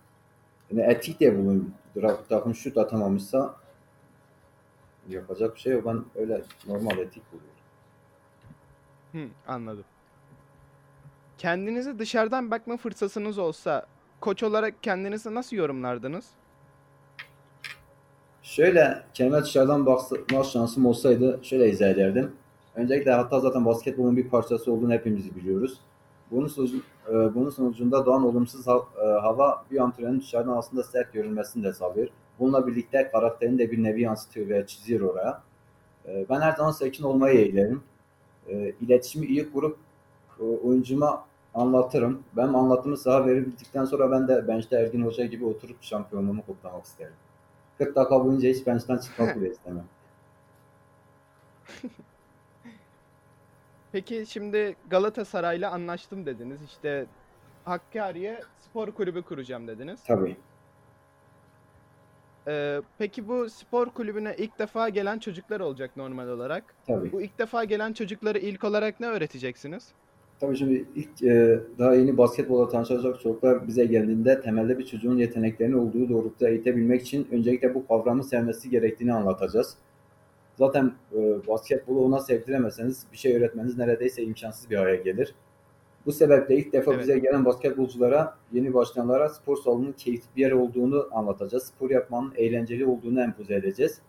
yani 0.74 0.92
etik 0.94 1.20
de 1.20 1.38
bulun. 1.38 1.74
Rak- 1.96 2.28
Takım 2.30 2.56
şut 2.56 2.78
atamamışsa 2.78 3.56
yapacak 5.10 5.56
bir 5.56 5.60
şey 5.60 5.74
yok. 5.74 5.86
Ben 5.86 6.06
öyle 6.16 6.42
normal 6.68 6.98
etik 6.98 7.24
buluyorum. 7.32 7.54
Hı, 9.12 9.52
anladım. 9.52 9.86
Kendinize 11.38 12.00
dışarıdan 12.00 12.52
bakma 12.52 12.78
fırsatınız 12.78 13.38
olsa 13.38 13.86
koç 14.22 14.44
olarak 14.44 14.84
kendinizi 14.84 15.36
nasıl 15.36 15.56
yorumlardınız? 15.56 16.26
Şöyle 18.44 19.04
kendime 19.14 19.42
dışarıdan 19.42 19.86
bakma 19.86 20.44
şansım 20.44 20.86
olsaydı 20.86 21.40
şöyle 21.44 21.70
izah 21.70 21.88
ederdim. 21.88 22.32
Öncelikle 22.76 23.12
hatta 23.12 23.40
zaten 23.40 23.66
basketbolun 23.66 24.18
bir 24.18 24.30
parçası 24.30 24.72
olduğunu 24.72 24.94
hepimiz 24.94 25.36
biliyoruz. 25.36 25.80
Bunun, 26.32 26.52
e, 27.10 27.36
bunun 27.36 27.50
sonucunda 27.50 28.06
doğan 28.06 28.26
olumsuz 28.26 28.68
e, 28.68 28.72
hava 29.02 29.66
bir 29.72 29.78
antrenörün 29.78 30.22
dışarıdan 30.22 30.58
aslında 30.58 30.84
sert 30.84 31.14
görünmesini 31.14 31.64
de 31.64 31.74
sağlıyor. 31.74 32.08
Bununla 32.40 32.68
birlikte 32.68 33.12
karakterini 33.12 33.60
de 33.60 33.72
bir 33.72 33.84
nevi 33.84 34.02
yansıtıyor 34.02 34.50
veya 34.50 34.68
çiziyor 34.68 35.14
oraya. 35.14 35.42
E, 36.08 36.26
ben 36.30 36.42
her 36.42 36.52
zaman 36.52 36.72
sakin 36.72 37.04
olmayı 37.04 37.40
eğilerim. 37.40 37.84
E, 38.50 38.74
iyi 39.28 39.52
kurup 39.52 39.78
e, 40.40 40.44
oyuncuma 40.44 41.26
anlatırım. 41.54 42.24
Ben 42.38 42.48
anlattığımı 42.48 42.98
saha 42.98 43.26
veribildikten 43.26 43.86
sonra 43.86 44.12
ben 44.12 44.28
de 44.28 44.48
bench'te 44.48 44.76
Ergin 44.76 45.06
Hoca 45.06 45.26
gibi 45.26 45.46
oturup 45.46 45.84
şampiyonluğumu 45.84 46.46
kutlamak 46.46 46.86
isterim. 46.86 47.14
40 47.78 47.96
dakika 47.96 48.26
boyunca 48.26 48.50
hiç 48.50 48.68
bench'ten 48.68 48.98
çıkmak 48.98 49.36
bile 49.36 49.50
istemem. 49.52 49.86
Peki 53.94 54.26
şimdi 54.28 54.76
Galatasaray'la 54.90 55.72
anlaştım 55.72 56.26
dediniz. 56.26 56.58
İşte 56.66 57.06
Hakkari'ye 57.64 58.40
spor 58.60 58.92
kulübü 58.92 59.22
kuracağım 59.22 59.68
dediniz. 59.68 60.00
Tabii. 60.08 60.36
Ee, 62.48 62.82
peki 62.98 63.28
bu 63.28 63.50
spor 63.50 63.90
kulübüne 63.90 64.36
ilk 64.38 64.60
defa 64.60 64.90
gelen 64.90 65.20
çocuklar 65.20 65.60
olacak 65.60 65.98
normal 65.98 66.28
olarak. 66.28 66.64
Tabii. 66.88 67.12
Bu 67.12 67.22
ilk 67.22 67.40
defa 67.40 67.64
gelen 67.64 67.94
çocukları 67.94 68.40
ilk 68.40 68.64
olarak 68.64 69.00
ne 69.00 69.08
öğreteceksiniz? 69.08 69.88
Tabii 70.40 70.58
şimdi 70.58 70.86
ilk 70.96 71.24
e, 71.24 71.60
daha 71.80 71.96
yeni 71.96 72.18
basketbola 72.18 72.70
tanışacak 72.70 73.22
çocuklar 73.22 73.68
bize 73.68 73.86
geldiğinde 73.86 74.42
temelde 74.42 74.80
bir 74.80 74.86
çocuğun 74.86 75.18
yeteneklerinin 75.18 75.78
olduğu 75.78 76.10
doğrultuda 76.10 76.50
eğitebilmek 76.50 77.02
için 77.02 77.28
öncelikle 77.32 77.76
bu 77.76 77.88
kavramı 77.88 78.24
sevmesi 78.24 78.70
gerektiğini 78.70 79.14
anlatacağız. 79.14 79.78
Zaten 80.56 80.94
e, 81.14 81.48
basketbolu 81.48 82.06
ona 82.06 82.20
sevdiremezseniz 82.20 83.06
bir 83.12 83.18
şey 83.18 83.38
öğretmeniz 83.38 83.78
neredeyse 83.78 84.24
imkansız 84.24 84.70
bir 84.70 84.78
hale 84.78 84.96
gelir. 84.96 85.36
Bu 86.06 86.12
sebeple 86.12 86.56
ilk 86.56 86.74
defa 86.74 86.92
Evet. 86.92 87.04
bize 87.04 87.20
gelen 87.20 87.46
basketbolculara, 87.46 88.38
yeni 88.52 88.74
başlayanlara 88.74 89.30
spor 89.30 89.58
salonunun 89.58 89.92
keyifli 89.92 90.28
bir 90.36 90.42
yer 90.42 90.52
olduğunu 90.52 91.10
anlatacağız. 91.12 91.64
Spor 91.64 91.90
yapmanın 91.90 92.34
eğlenceli 92.36 92.86
olduğunu 92.86 93.22
empoze 93.22 93.56
edeceğiz. 93.56 94.02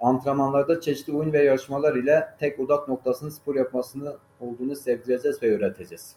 Antrenmanlarda 0.00 0.80
çeşitli 0.80 1.12
oyun 1.12 1.32
ve 1.32 1.42
yarışmalar 1.42 1.96
ile 1.96 2.28
tek 2.38 2.60
odak 2.60 2.88
noktasının 2.88 3.30
spor 3.30 3.54
yapmasını 3.54 4.16
olduğunu 4.40 4.76
sevdireceğiz 4.76 5.42
ve 5.42 5.56
öğreteceğiz. 5.56 6.16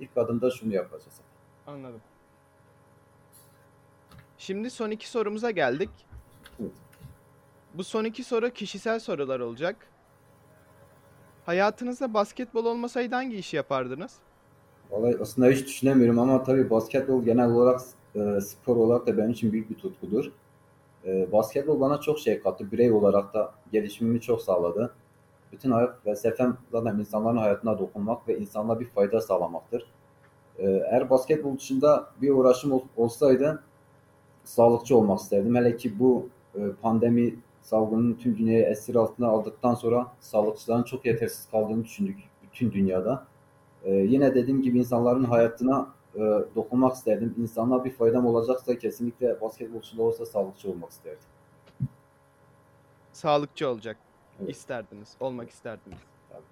İlk 0.00 0.10
adımda 0.16 0.50
şunu 0.50 0.74
yapacağız. 0.74 1.20
Anladım. 1.66 2.00
Şimdi 4.38 4.70
son 4.70 4.90
iki 4.90 5.10
sorumuza 5.10 5.50
geldik. 5.50 5.90
Bu 7.74 7.84
son 7.84 8.04
iki 8.04 8.24
soru 8.24 8.50
kişisel 8.50 9.00
sorular 9.00 9.40
olacak. 9.40 9.76
Hayatınızda 11.46 12.14
basketbol 12.14 12.64
olmasaydı 12.64 13.14
hangi 13.14 13.36
işi 13.36 13.56
yapardınız? 13.56 14.12
Vallahi 14.90 15.16
aslında 15.22 15.48
hiç 15.48 15.66
düşünemiyorum 15.66 16.18
ama 16.18 16.42
tabii 16.42 16.70
basketbol 16.70 17.22
genel 17.24 17.50
olarak 17.50 17.80
e, 18.14 18.40
spor 18.40 18.76
olarak 18.76 19.06
da 19.06 19.18
benim 19.18 19.30
için 19.30 19.52
büyük 19.52 19.70
bir 19.70 19.74
tutkudur. 19.74 20.32
E, 21.06 21.32
basketbol 21.32 21.80
bana 21.80 22.00
çok 22.00 22.18
şey 22.18 22.40
kattı. 22.40 22.72
Birey 22.72 22.92
olarak 22.92 23.34
da 23.34 23.54
gelişimimi 23.72 24.20
çok 24.20 24.42
sağladı. 24.42 24.94
Bütün 25.52 25.70
hayat 25.70 26.02
felsefem 26.04 26.56
zaten 26.72 26.98
insanların 26.98 27.36
hayatına 27.36 27.78
dokunmak 27.78 28.28
ve 28.28 28.38
insanlara 28.38 28.80
bir 28.80 28.86
fayda 28.86 29.20
sağlamaktır. 29.20 29.86
E, 30.58 30.66
eğer 30.66 31.10
basketbol 31.10 31.56
dışında 31.56 32.10
bir 32.22 32.30
uğraşım 32.30 32.72
ol- 32.72 32.84
olsaydı 32.96 33.62
sağlıkçı 34.44 34.96
olmak 34.96 35.20
isterdim. 35.20 35.54
Hele 35.54 35.76
ki 35.76 35.98
bu 35.98 36.28
e, 36.54 36.60
pandemi 36.82 37.34
salgının 37.62 38.14
tüm 38.14 38.38
dünyayı 38.38 38.64
esir 38.64 38.94
altına 38.94 39.28
aldıktan 39.28 39.74
sonra 39.74 40.12
sağlıkçıların 40.20 40.82
çok 40.82 41.06
yetersiz 41.06 41.50
kaldığını 41.50 41.84
düşündük 41.84 42.18
bütün 42.42 42.72
dünyada. 42.72 43.26
Ee, 43.84 43.90
yine 43.90 44.34
dediğim 44.34 44.62
gibi 44.62 44.78
insanların 44.78 45.24
hayatına 45.24 45.88
e, 46.14 46.18
dokunmak 46.54 46.94
isterdim. 46.96 47.34
İnsanlara 47.38 47.84
bir 47.84 47.90
faydam 47.90 48.26
olacaksa 48.26 48.78
kesinlikle 48.78 49.40
basketbolcu 49.40 49.98
da 49.98 50.02
olsa 50.02 50.26
sağlıkçı 50.26 50.70
olmak 50.70 50.90
isterdim. 50.90 51.18
Sağlıkçı 53.12 53.68
olacak 53.68 53.96
Evet. 54.40 54.50
isterdiniz, 54.50 55.16
olmak 55.20 55.50
isterdiniz. 55.50 55.98
Tabii. 56.28 56.42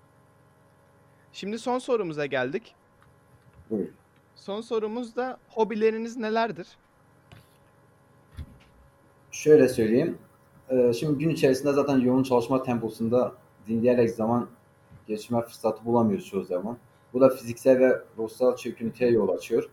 Şimdi 1.32 1.58
son 1.58 1.78
sorumuza 1.78 2.26
geldik. 2.26 2.74
Buyurun. 3.70 3.92
Son 4.36 4.60
sorumuz 4.60 5.16
da 5.16 5.38
hobileriniz 5.50 6.16
nelerdir? 6.16 6.68
Şöyle 9.30 9.68
söyleyeyim. 9.68 10.18
Ee, 10.70 10.92
şimdi 10.92 11.18
gün 11.18 11.31
içerisinde 11.31 11.72
zaten 11.72 11.98
yoğun 11.98 12.22
çalışma 12.22 12.62
temposunda 12.62 13.33
dinleyerek 13.68 14.11
zaman 14.11 14.48
geçirme 15.07 15.42
fırsatı 15.42 15.85
bulamıyoruz 15.85 16.26
çoğu 16.26 16.44
zaman. 16.44 16.76
Bu 17.12 17.20
da 17.20 17.28
fiziksel 17.28 17.78
ve 17.78 18.02
ruhsal 18.18 18.57
çöküntüye 18.57 19.11
yol 19.11 19.28
açıyor. 19.28 19.70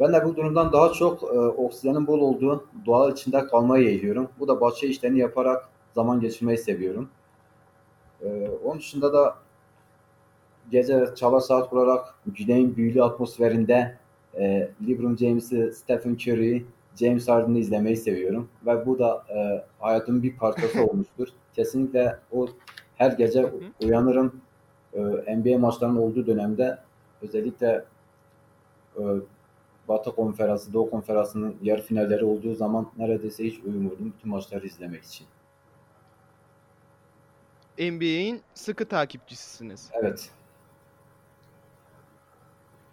Ben 0.00 0.12
de 0.12 0.24
bu 0.24 0.36
durumdan 0.36 0.72
daha 0.72 0.92
çok 0.92 1.22
e, 1.22 1.38
oksijenin 1.38 2.06
bol 2.06 2.20
olduğu 2.20 2.64
doğal 2.86 3.12
içinde 3.12 3.46
kalmayı 3.46 3.84
yeğliyorum. 3.84 4.28
Bu 4.38 4.48
da 4.48 4.60
bahçe 4.60 4.88
işlerini 4.88 5.18
yaparak 5.18 5.68
zaman 5.94 6.20
geçirmeyi 6.20 6.58
seviyorum. 6.58 7.08
Ee, 8.22 8.50
onun 8.64 8.78
dışında 8.78 9.12
da 9.12 9.36
gece 10.70 11.06
çaba 11.16 11.40
saat 11.40 11.70
kurarak 11.70 12.14
güneyin 12.26 12.76
büyülü 12.76 13.02
atmosferinde 13.02 13.98
e, 14.34 14.70
LeBron 14.88 15.16
James'i, 15.16 15.72
Stephen 15.72 16.14
Curry'i, 16.14 16.66
James 16.96 17.28
Harden'ı 17.28 17.58
izlemeyi 17.58 17.96
seviyorum 17.96 18.48
ve 18.66 18.86
bu 18.86 18.98
da 18.98 19.24
e, 19.36 19.64
hayatımın 19.80 20.22
bir 20.22 20.36
parçası 20.36 20.84
olmuştur. 20.86 21.28
Kesinlikle 21.54 22.18
o 22.32 22.48
her 22.96 23.12
gece 23.12 23.52
uyanırım 23.82 24.40
e, 24.92 25.00
NBA 25.36 25.58
maçlarının 25.58 25.98
olduğu 25.98 26.26
dönemde 26.26 26.78
özellikle 27.22 27.84
e, 28.98 29.02
Batı 29.88 30.14
Konferansı, 30.14 30.72
Doğu 30.72 30.90
Konferansı'nın 30.90 31.56
yarı 31.62 31.82
finalleri 31.82 32.24
olduğu 32.24 32.54
zaman 32.54 32.90
neredeyse 32.98 33.44
hiç 33.44 33.58
uyumurdum 33.58 34.12
bütün 34.16 34.30
maçları 34.30 34.66
izlemek 34.66 35.04
için. 35.04 35.26
NBA'in 37.78 38.42
sıkı 38.54 38.88
takipçisisiniz. 38.88 39.90
Evet. 39.92 40.30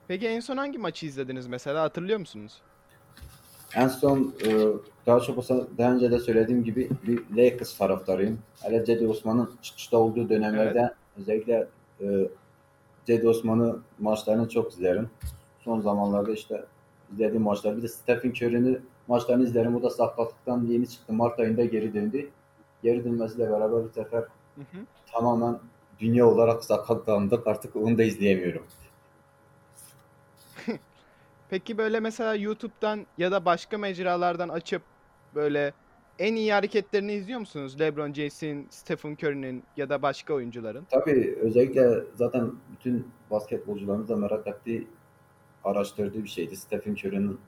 Peki 0.07 0.27
en 0.27 0.39
son 0.39 0.57
hangi 0.57 0.77
maçı 0.77 1.05
izlediniz 1.05 1.47
mesela 1.47 1.83
hatırlıyor 1.83 2.19
musunuz? 2.19 2.61
En 3.75 3.87
son 3.87 4.33
e, 4.45 4.67
daha 5.05 5.19
çok 5.19 5.49
daha 5.77 5.91
önce 5.91 6.11
de 6.11 6.19
söylediğim 6.19 6.63
gibi 6.63 6.89
bir 7.07 7.37
Lakers 7.37 7.77
taraftarıyım. 7.77 8.39
Hele 8.61 8.85
Cedi 8.85 9.07
Osman'ın 9.07 9.49
çıkışta 9.61 9.97
olduğu 9.97 10.29
dönemlerde 10.29 10.93
özellikle 11.17 11.67
e, 12.01 12.05
Cedi 13.05 13.27
Osman'ı 13.27 13.79
maçlarını 13.99 14.49
çok 14.49 14.73
izlerim. 14.73 15.09
Son 15.59 15.81
zamanlarda 15.81 16.31
işte 16.31 16.65
izlediğim 17.13 17.43
maçlar. 17.43 17.77
Bir 17.77 17.81
de 17.81 17.87
Stephen 17.87 18.29
Curry'nin 18.29 18.81
maçlarını 19.07 19.43
izlerim. 19.43 19.75
O 19.75 19.83
da 19.83 19.89
sakatlıktan 19.89 20.65
yeni 20.65 20.89
çıktı. 20.89 21.13
Mart 21.13 21.39
ayında 21.39 21.65
geri 21.65 21.93
döndü. 21.93 22.29
Geri 22.83 23.03
dönmesiyle 23.03 23.49
beraber 23.49 23.83
bu 23.83 23.89
sefer 23.95 24.19
Hı 24.19 24.61
hı. 24.61 24.77
tamamen 25.11 25.59
dünya 25.99 26.27
olarak 26.27 26.63
sakatlandık. 26.63 27.47
Artık 27.47 27.75
onu 27.75 27.97
da 27.97 28.03
izleyemiyorum. 28.03 28.63
Peki 31.51 31.77
böyle 31.77 31.99
mesela 31.99 32.35
YouTube'dan 32.35 33.05
ya 33.17 33.31
da 33.31 33.45
başka 33.45 33.77
mecralardan 33.77 34.49
açıp 34.49 34.81
böyle 35.35 35.73
en 36.19 36.35
iyi 36.35 36.53
hareketlerini 36.53 37.13
izliyor 37.13 37.39
musunuz? 37.39 37.79
LeBron 37.79 38.13
James'in, 38.13 38.67
Stephen 38.69 39.11
Curry'nin 39.13 39.63
ya 39.77 39.89
da 39.89 40.01
başka 40.01 40.33
oyuncuların? 40.33 40.87
Tabii 40.89 41.37
özellikle 41.41 42.03
zaten 42.15 42.51
bütün 42.71 43.07
basketbolcularımız 43.31 44.09
da 44.09 44.15
merak 44.15 44.47
ettiği, 44.47 44.87
araştırdığı 45.63 46.23
bir 46.23 46.29
şeydi. 46.29 46.55
Stephen 46.55 46.93
Curry'nin 46.93 47.39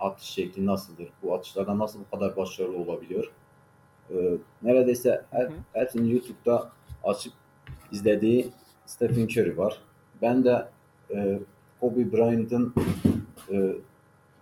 atış 0.00 0.28
şekli 0.28 0.66
nasıldır? 0.66 1.08
Bu 1.22 1.34
atışlarda 1.34 1.78
nasıl 1.78 2.00
bu 2.00 2.16
kadar 2.16 2.36
başarılı 2.36 2.76
olabiliyor? 2.76 3.32
Ee, 4.10 4.38
neredeyse 4.62 5.24
her, 5.30 5.44
Hı 5.44 5.52
hepsinin 5.72 6.08
YouTube'da 6.08 6.72
açıp 7.04 7.32
izlediği 7.92 8.50
Stephen 8.86 9.24
Curry 9.24 9.56
var. 9.56 9.82
Ben 10.22 10.44
de 10.44 10.68
e, 11.14 11.38
Kobe 11.80 12.12
Bryant'ın 12.12 12.74
e, 13.52 13.74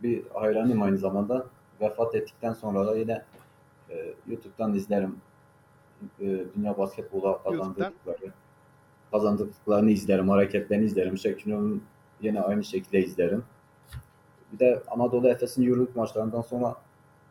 bir 0.03 0.22
hayranıyım 0.35 0.83
aynı 0.83 0.98
zamanda. 0.98 1.46
Vefat 1.81 2.14
ettikten 2.14 2.53
sonra 2.53 2.87
da 2.87 2.96
yine 2.96 3.22
e, 3.90 4.14
YouTube'dan 4.27 4.74
izlerim. 4.74 5.16
E, 6.20 6.27
dünya 6.57 6.79
basketbola 6.79 7.42
kazandıkları 7.42 8.33
kazandıklarını 9.11 9.90
izlerim, 9.90 10.29
hareketlerini 10.29 10.85
izlerim. 10.85 11.18
Şekino'nun 11.18 11.83
yine 12.20 12.40
aynı 12.40 12.64
şekilde 12.64 12.98
izlerim. 13.05 13.44
Bir 14.53 14.59
de 14.59 14.83
Anadolu 14.90 15.29
Efes'in 15.29 15.66
Euroleague 15.66 15.94
maçlarından 15.96 16.40
sonra 16.40 16.77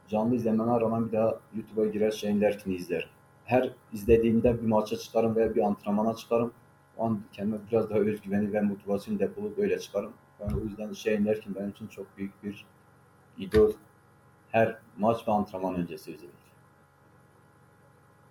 canlı 0.08 0.36
izlememe 0.36 0.82
rağmen 0.82 1.08
bir 1.08 1.12
daha 1.12 1.40
YouTube'a 1.56 1.86
girer 1.86 2.12
Shane 2.12 2.42
Larkin'i 2.42 2.76
izlerim. 2.76 3.10
Her 3.46 3.70
izlediğimde 3.94 4.62
bir 4.62 4.68
maça 4.68 4.98
çıkarım 4.98 5.36
veya 5.36 5.56
bir 5.56 5.62
antrenmana 5.62 6.16
çıkarım. 6.16 6.52
O 6.98 7.06
an 7.06 7.22
kendime 7.34 7.58
biraz 7.72 7.90
daha 7.90 8.00
özgüveni 8.00 8.54
ve 8.54 8.62
motivasyon 8.62 9.20
depolup 9.20 9.60
öyle 9.60 9.80
çıkarım. 9.80 10.14
Ben 10.40 10.54
o 10.54 10.60
yüzden 10.60 10.94
Shane 10.94 11.26
Larkin 11.26 11.56
benim 11.56 11.70
için 11.70 11.88
çok 11.88 12.18
büyük 12.18 12.44
bir 12.44 12.66
idol. 13.38 13.72
Her 14.52 14.78
maç 14.98 15.28
ve 15.28 15.32
antrenman 15.32 15.76
öncesi 15.76 16.12
özellikle. 16.14 16.38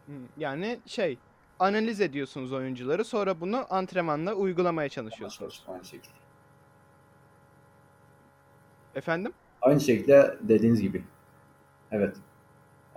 Hı, 0.06 0.12
Yani 0.36 0.80
şey 0.86 1.18
analiz 1.58 2.00
ediyorsunuz 2.00 2.52
oyuncuları 2.52 3.04
sonra 3.04 3.40
bunu 3.40 3.66
antrenmanla 3.70 4.34
uygulamaya 4.34 4.88
çalışıyorsunuz. 4.88 5.64
Aynı 5.68 5.84
şekilde. 5.84 6.14
Efendim? 8.94 9.32
Aynı 9.62 9.80
şekilde 9.80 10.38
dediğiniz 10.40 10.80
gibi. 10.80 11.04
Evet. 11.92 12.16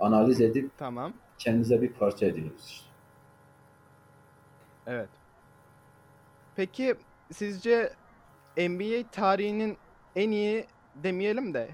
Analiz 0.00 0.40
edip 0.40 0.70
Tamam. 0.78 1.12
kendimize 1.38 1.82
bir 1.82 1.92
parça 1.92 2.26
ediniyoruz 2.26 2.64
işte. 2.66 2.86
Evet. 4.86 5.08
Peki 6.60 6.94
sizce 7.32 7.92
NBA 8.56 9.10
tarihinin 9.10 9.76
en 10.16 10.30
iyi 10.30 10.66
demeyelim 10.94 11.54
de 11.54 11.68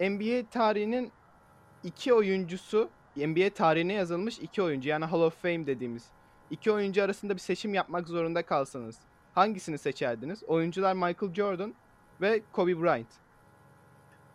NBA 0.00 0.50
tarihinin 0.50 1.12
iki 1.82 2.14
oyuncusu 2.14 2.88
NBA 3.16 3.50
tarihine 3.54 3.92
yazılmış 3.92 4.38
iki 4.38 4.62
oyuncu 4.62 4.88
yani 4.88 5.04
Hall 5.04 5.20
of 5.20 5.42
Fame 5.42 5.66
dediğimiz 5.66 6.04
iki 6.50 6.72
oyuncu 6.72 7.02
arasında 7.02 7.34
bir 7.34 7.40
seçim 7.40 7.74
yapmak 7.74 8.08
zorunda 8.08 8.42
kalsanız 8.42 8.98
hangisini 9.34 9.78
seçerdiniz? 9.78 10.44
Oyuncular 10.44 10.94
Michael 10.94 11.34
Jordan 11.34 11.74
ve 12.20 12.42
Kobe 12.52 12.82
Bryant. 12.82 13.08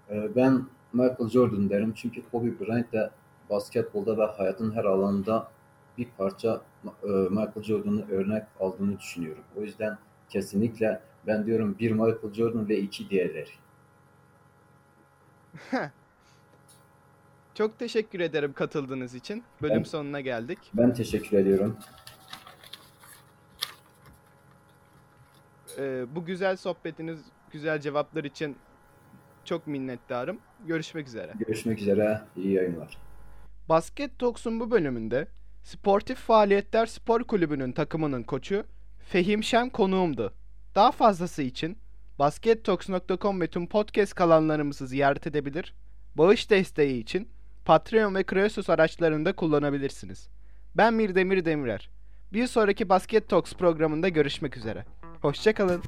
Ee, 0.10 0.36
Ben 0.36 0.66
Michael 0.94 1.30
Jordan 1.30 1.70
derim 1.70 1.94
çünkü 1.96 2.22
Kobe 2.32 2.60
Bryant 2.60 2.94
de 2.94 3.10
basketbolda 3.50 4.18
ve 4.18 4.26
hayatın 4.26 4.72
her 4.72 4.86
alanında 4.86 5.48
bir 5.98 6.08
parça 6.18 6.62
e, 7.04 7.08
Michael 7.08 7.64
Jordan'ı 7.64 8.12
örnek 8.12 8.44
aldığını 8.60 9.00
düşünüyorum. 9.00 9.44
O 9.58 9.62
yüzden 9.62 9.98
kesinlikle 10.30 11.02
ben 11.28 11.46
diyorum 11.46 11.76
bir 11.80 11.92
Michael 11.92 12.34
Jordan 12.34 12.70
ve 12.70 12.78
iki 12.80 13.10
diğerleri. 13.10 13.50
Çok 17.54 17.80
teşekkür 17.80 18.20
ederim 18.20 18.54
katıldığınız 18.54 19.16
için. 19.16 19.44
Bölüm 19.62 19.78
Ben- 19.78 19.84
sonuna 19.84 20.22
geldik. 20.22 20.60
Ben 20.74 20.94
teşekkür 20.94 21.38
ediyorum. 21.38 21.78
Ee, 25.78 26.06
bu 26.16 26.26
güzel 26.26 26.58
sohbetiniz, 26.58 27.20
güzel 27.52 27.82
cevaplar 27.82 28.24
için 28.24 28.58
çok 29.46 29.68
minnettarım. 29.68 30.40
Görüşmek 30.68 31.08
üzere. 31.08 31.34
Görüşmek 31.40 31.82
üzere. 31.82 32.22
İyi 32.36 32.54
yayınlar. 32.54 32.98
Basket 33.70 34.20
Talks'un 34.20 34.60
bu 34.60 34.72
bölümünde 34.72 35.28
Sportif 35.64 36.18
Faaliyetler 36.18 36.86
Spor 36.86 37.24
Kulübü'nün 37.24 37.72
takımının 37.72 38.24
koçu 38.24 38.64
Fehim 39.00 39.44
Şen 39.44 39.70
konuğumdu. 39.70 40.34
Daha 40.76 40.92
fazlası 40.92 41.42
için 41.42 41.78
baskettalks.com 42.20 43.42
ve 43.42 43.48
tüm 43.48 43.68
podcast 43.68 44.14
kanallarımızı 44.14 44.88
ziyaret 44.88 45.28
edebilir, 45.28 45.74
bağış 46.16 46.50
desteği 46.50 47.02
için 47.02 47.30
Patreon 47.66 48.16
ve 48.16 48.24
Kreosus 48.24 48.70
araçlarında 48.70 49.36
kullanabilirsiniz. 49.36 50.30
Ben 50.76 50.94
Mirdemir 50.94 51.46
Demirer. 51.46 51.90
Bir 52.34 52.48
sonraki 52.48 52.90
Basket 52.90 53.30
Talks 53.30 53.54
programında 53.54 54.10
görüşmek 54.10 54.58
üzere. 54.58 54.86
Hoşçakalın. 55.22 55.84